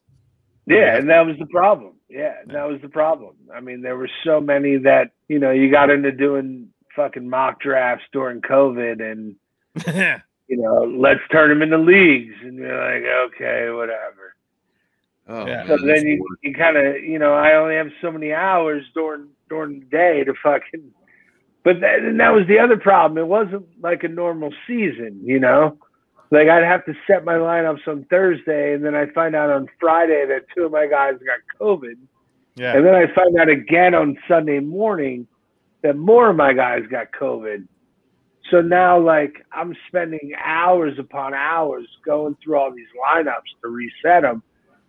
[0.68, 1.96] Yeah, and that was the problem.
[2.08, 3.36] Yeah, and that was the problem.
[3.54, 7.60] I mean, there were so many that you know you got into doing fucking mock
[7.60, 9.36] drafts during COVID, and
[10.48, 13.04] you know let's turn them into leagues, and you're like,
[13.34, 14.31] okay, whatever.
[15.32, 15.66] Oh, Yeah.
[15.68, 19.28] So then you, you kind of you know I only have so many hours during
[19.50, 20.92] during the day to fucking.
[21.64, 23.20] But that, and that was the other problem.
[23.20, 25.78] It wasn't like a normal season, you know.
[26.32, 29.68] Like I'd have to set my lineups on Thursday, and then I find out on
[29.80, 31.96] Friday that two of my guys got COVID.
[32.56, 32.76] yeah.
[32.76, 35.28] And then I find out again on Sunday morning
[35.84, 37.68] that more of my guys got COVID.
[38.50, 44.24] So now, like, I'm spending hours upon hours going through all these lineups to reset
[44.24, 44.44] them.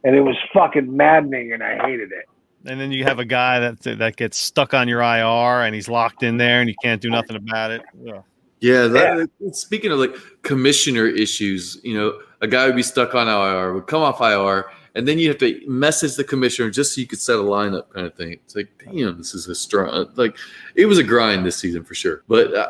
[0.05, 2.26] And it was fucking maddening, and I hated it.
[2.64, 5.88] And then you have a guy that that gets stuck on your IR and he's
[5.88, 7.82] locked in there and you can't do nothing about it.
[8.09, 8.22] Ugh.
[8.61, 13.26] Yeah, that, Speaking of like commissioner issues, you know, a guy would be stuck on
[13.26, 17.00] IR, would come off IR, and then you have to message the commissioner just so
[17.00, 18.32] you could set a lineup, kind of thing.
[18.32, 20.09] It's like, damn, this is a strong.
[20.14, 20.36] Like,
[20.76, 22.68] it was a grind this season for sure, but uh,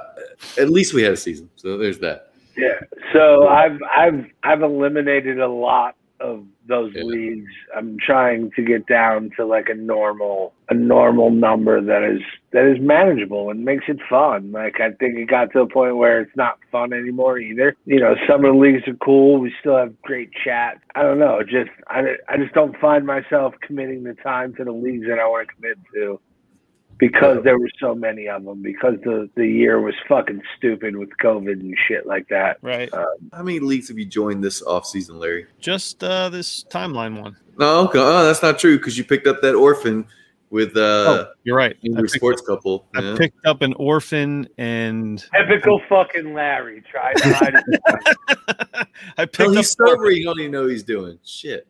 [0.59, 2.33] at least we had a season, so there's that.
[2.57, 2.81] Yeah.
[3.13, 7.03] So I've I've I've eliminated a lot of those Yeah.
[7.05, 7.51] leagues.
[7.77, 12.65] I'm trying to get down to like a normal a normal number that is that
[12.65, 14.53] is manageable and makes it fun.
[14.53, 17.75] Like I think it got to a point where it's not fun anymore either.
[17.85, 19.39] You know, some of the leagues are cool.
[19.39, 20.79] We still have great chat.
[20.95, 21.43] I don't know.
[21.43, 25.27] Just I I just don't find myself committing the time to the leagues that I
[25.27, 26.21] want to commit to.
[27.03, 31.09] Because there were so many of them, because the, the year was fucking stupid with
[31.21, 32.59] COVID and shit like that.
[32.63, 32.89] Right.
[33.33, 35.47] How many leagues have you joined this offseason, Larry?
[35.59, 37.37] Just uh, this timeline one.
[37.59, 37.99] No, okay.
[37.99, 40.07] oh, that's not true because you picked up that orphan
[40.51, 41.77] with uh, oh, you're right.
[41.83, 42.87] I Angry picked, Sports Couple.
[42.95, 43.17] I yeah.
[43.17, 46.85] picked up an orphan and Typical fucking Larry.
[46.89, 48.87] Try to hide it.
[49.19, 50.13] I picked Hell, up he's sober.
[50.13, 51.67] You don't even know he's doing shit.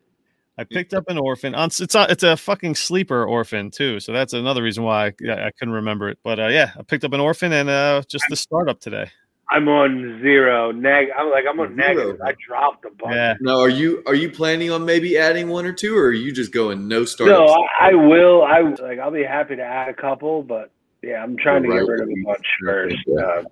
[0.59, 1.55] I picked up an orphan.
[1.55, 5.31] On it's a, it's a fucking sleeper orphan too, so that's another reason why I,
[5.31, 6.19] I couldn't remember it.
[6.23, 9.11] But uh, yeah, I picked up an orphan and uh, just the startup today.
[9.51, 10.71] I'm on zero.
[10.73, 11.09] Neg.
[11.17, 11.89] I'm like I'm on Zero.
[11.89, 12.21] negative.
[12.23, 13.15] I dropped a bunch.
[13.15, 16.13] Yeah, Now, are you are you planning on maybe adding one or two, or are
[16.13, 17.39] you just going no startups?
[17.39, 18.43] No, I, I will.
[18.43, 18.99] I like.
[18.99, 20.71] I'll be happy to add a couple, but
[21.03, 22.97] yeah, I'm trying to get rid of a bunch first.
[23.07, 23.21] Yeah.
[23.21, 23.43] Uh,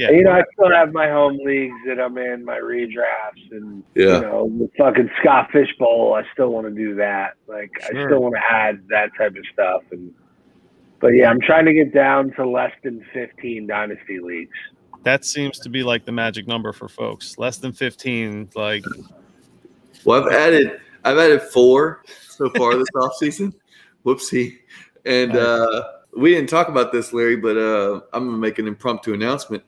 [0.00, 0.10] yeah.
[0.10, 4.16] you know, I still have my home leagues that I'm in, my redrafts, and Yeah.
[4.16, 6.14] you know, the fucking Scott Fish Bowl.
[6.14, 7.34] I still want to do that.
[7.46, 9.82] Like, I still want to add that type of stuff.
[9.90, 10.12] And
[11.00, 14.56] but yeah, I'm trying to get down to less than 15 dynasty leagues.
[15.02, 17.38] That seems to be like the magic number for folks.
[17.38, 18.50] Less than fifteen.
[18.54, 18.84] Like
[20.04, 23.54] Well, I've added I've added four so far this offseason.
[24.04, 24.58] Whoopsie.
[25.06, 25.84] And uh,
[26.14, 29.62] we didn't talk about this, Larry, but uh, I'm gonna make an impromptu announcement.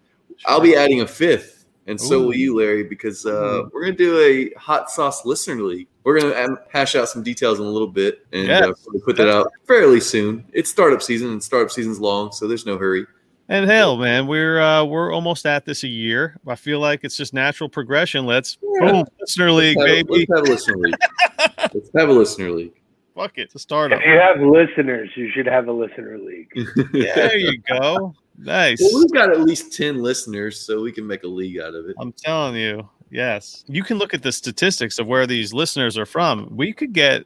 [0.46, 2.26] I'll be adding a fifth, and so Ooh.
[2.26, 5.88] will you, Larry, because uh, we're gonna do a hot sauce listener league.
[6.04, 8.82] We're gonna um, hash out some details in a little bit and uh, Yes.
[8.84, 10.44] probably put that out fairly soon.
[10.52, 13.06] It's startup season, and startup season's long, so there's no hurry.
[13.48, 16.36] And hell, man, we're uh, we're almost at this a year.
[16.46, 18.24] I feel like it's just natural progression.
[18.26, 20.26] Let's boom, listener league, Let's have, baby.
[20.28, 20.96] let's have a listener league.
[21.74, 22.72] let's have a listener league.
[23.14, 24.00] Fuck it, it's a startup.
[24.00, 26.50] If you have listeners, you should have a listener league.
[26.92, 28.14] There you go.
[28.38, 28.80] Nice.
[28.80, 31.88] Well, we've got at least 10 listeners, so we can make a league out of
[31.88, 31.96] it.
[32.00, 33.64] I'm telling you, yes.
[33.68, 36.48] You can look at the statistics of where these listeners are from.
[36.50, 37.24] We could get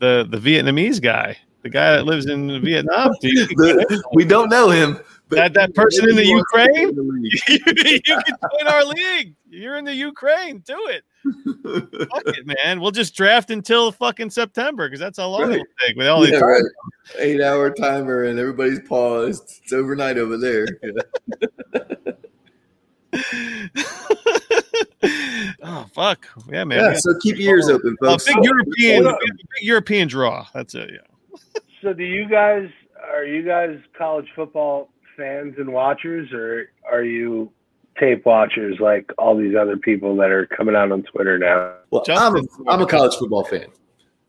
[0.00, 3.12] the the Vietnamese guy, the guy that lives in Vietnam.
[3.22, 4.02] You him.
[4.14, 4.98] we don't know him.
[5.28, 6.88] But That- that person in the He wants to Ukraine?
[6.88, 9.34] in the you can join our league.
[9.50, 10.60] You're in the Ukraine.
[10.60, 11.04] Do it.
[11.24, 12.08] League.
[12.10, 12.80] Fuck it, man.
[12.80, 15.52] We'll just draft until fucking September because that's how long Right.
[15.52, 16.40] it'll take with all these.
[16.40, 16.62] Right.
[17.18, 19.60] Eight hour timer, and everybody's paused.
[19.62, 20.66] It's overnight over there.
[25.62, 26.78] oh fuck, yeah, man.
[26.78, 28.24] Yeah, so keep your ears oh, open, got a folks.
[28.26, 30.46] big European, we a big European draw.
[30.52, 30.90] That's it.
[30.92, 31.40] Yeah.
[31.82, 32.68] So, do you guys
[33.10, 37.50] are you guys college football fans and watchers, or are you
[37.98, 41.74] tape watchers like all these other people that are coming out on Twitter now?
[41.90, 42.64] Well, I'm a, Justin.
[42.68, 43.66] I'm a college football fan.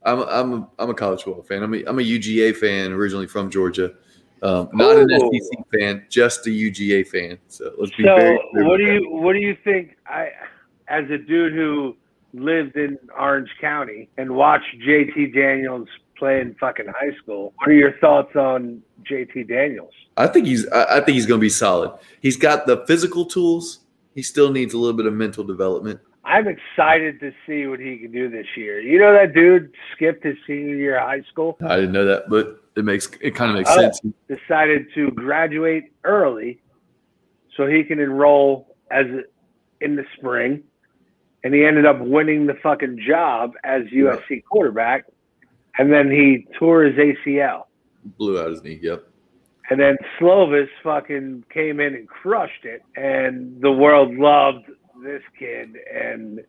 [0.04, 1.64] I'm a, I'm a, I'm a college football fan.
[1.64, 3.94] I'm a, I'm a UGA fan, originally from Georgia.
[4.42, 5.32] Um, not an Ooh.
[5.34, 7.38] SEC fan, just a UGA fan.
[7.50, 8.94] So let's be very So, clear what with do that.
[8.94, 9.98] you what do you think?
[10.08, 10.30] I,
[10.88, 11.96] as a dude who
[12.34, 15.90] lived in Orange County and watched JT Daniels
[16.20, 19.94] play in fucking high school, what are your thoughts on JT Daniels?
[20.18, 21.92] I think he's I, think he's going to be solid.
[22.22, 23.80] He's got the physical tools.
[24.14, 26.00] He still needs a little bit of mental development.
[26.26, 28.80] I'm excited to see what he can do this year.
[28.82, 32.30] You know that dude skipped his senior year of high school, I didn't know that,
[32.30, 33.80] but it makes it kind of makes Oh.
[33.80, 34.02] sense.
[34.28, 36.60] decided to graduate early
[37.56, 39.06] so he can enroll as
[39.82, 40.62] in the spring,
[41.44, 45.06] and he ended up winning the fucking job as USC quarterback,
[45.80, 47.64] and then he tore his ACL.
[48.18, 48.80] Blew out his knee.
[48.82, 49.06] Yep.
[49.70, 54.66] And then Slovis fucking came in and crushed it, and the world loved
[55.02, 55.78] this kid.
[55.94, 56.42] And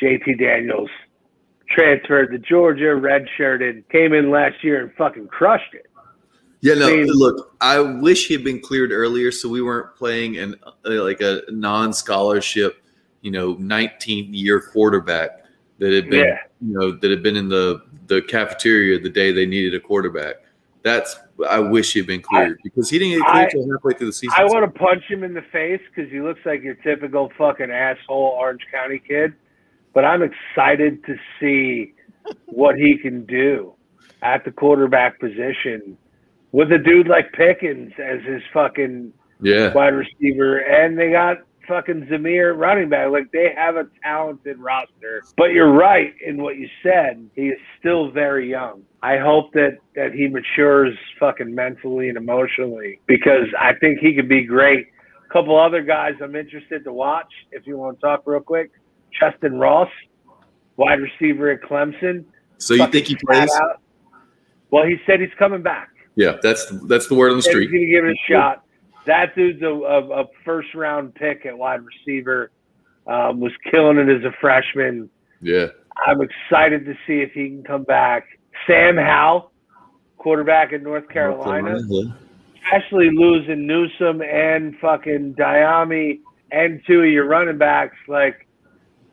[0.00, 0.90] JT Daniels
[1.68, 5.86] transferred to Georgia, redshirted, came in last year and fucking crushed it.
[6.60, 6.86] Yeah, no.
[6.86, 10.54] I mean- look, I wish he had been cleared earlier, so we weren't playing an
[10.64, 12.82] uh, like a non-scholarship,
[13.22, 15.45] you know, 19 year quarterback
[15.78, 16.38] that had been, Yeah.
[16.60, 20.36] you know, that had been in the the cafeteria the day they needed a quarterback.
[20.82, 21.18] That's
[21.48, 24.06] I wish he had been cleared because he didn't get cleared I- until halfway through
[24.06, 24.34] the season.
[24.38, 27.70] I want to punch him in the face because he looks like your typical fucking
[27.70, 29.34] asshole Orange County kid.
[29.92, 31.94] But I'm excited to see
[32.46, 33.74] what he can do
[34.22, 35.96] at the quarterback position
[36.52, 41.38] with a dude like Pickens as his fucking yeah, wide receiver, and they got
[41.68, 43.10] fucking Zamir running back.
[43.10, 45.22] Like they have a talented roster.
[45.36, 47.28] But you're right in what you said.
[47.34, 48.82] He is still very young.
[49.02, 54.28] I hope that that he matures fucking mentally and emotionally because I think he could
[54.28, 54.86] be great.
[55.28, 57.32] A couple other guys I'm interested to watch.
[57.52, 58.70] If you want to talk real quick,
[59.18, 59.90] Justin Ross,
[60.76, 62.24] wide receiver at Clemson.
[62.58, 63.50] so you think he plays?
[63.54, 63.80] out.
[64.70, 65.90] Well, he said he's coming back.
[66.16, 67.70] Yeah, that's that's the word on the street.
[67.70, 68.64] He's gonna give it a shot.
[69.06, 72.50] That dude's a, a, a first round pick at wide receiver.
[73.06, 75.08] Um, was killing it as a freshman.
[75.40, 75.66] Yeah,
[76.06, 78.26] I'm excited to see if he can come back.
[78.66, 79.52] Sam Howell,
[80.18, 81.78] quarterback in North Carolina,
[82.64, 88.46] especially losing Newsome and fucking Dyami and two of your running backs, like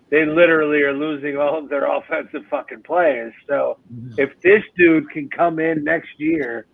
[0.09, 3.33] they literally are losing all of their offensive fucking players.
[3.47, 3.77] So
[4.17, 6.67] if this dude can come in next year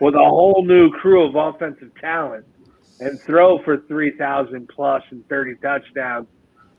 [0.00, 2.46] with a whole new crew of offensive talent
[3.00, 6.26] and throw for 3,000 plus and 30 touchdowns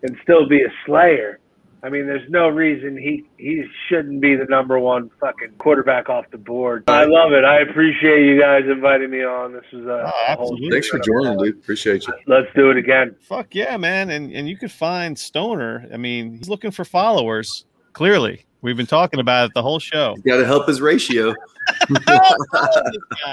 [0.03, 1.39] and still be a slayer,
[1.83, 6.25] I mean, there's no reason he, he shouldn't be the number one fucking quarterback off
[6.31, 6.83] the board.
[6.87, 7.43] I love it.
[7.43, 9.53] I appreciate you guys inviting me on.
[9.53, 10.57] This was a, Oh, a whole.
[10.71, 11.55] Thanks for joining, dude.
[11.59, 12.13] Appreciate you.
[12.25, 13.15] Let's do it again.
[13.21, 14.09] Fuck yeah, man.
[14.09, 15.87] And and you could find Stoner.
[15.93, 17.65] I mean, he's looking for followers.
[17.93, 20.15] Clearly, we've been talking about it the whole show.
[20.25, 21.33] Got to help his ratio.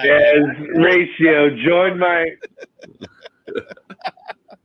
[0.03, 0.37] Yes,
[0.75, 1.51] ratio.
[1.64, 2.27] Join my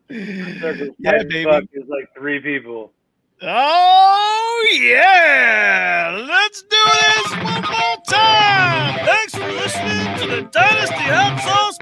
[0.09, 1.43] yeah, baby.
[1.43, 2.93] fuck is like three people.
[3.41, 6.25] Oh yeah!
[6.27, 9.05] Let's do this one more time.
[9.05, 11.77] Thanks for listening to the Dynasty Hot Sauce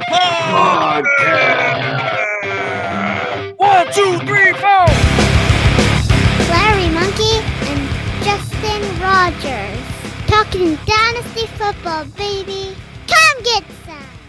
[1.16, 1.46] Podcast.
[3.58, 5.05] One, two, three, four.
[8.62, 9.86] Justin Rogers.
[10.28, 12.76] Talking Dynasty football, baby.
[13.08, 13.64] Come get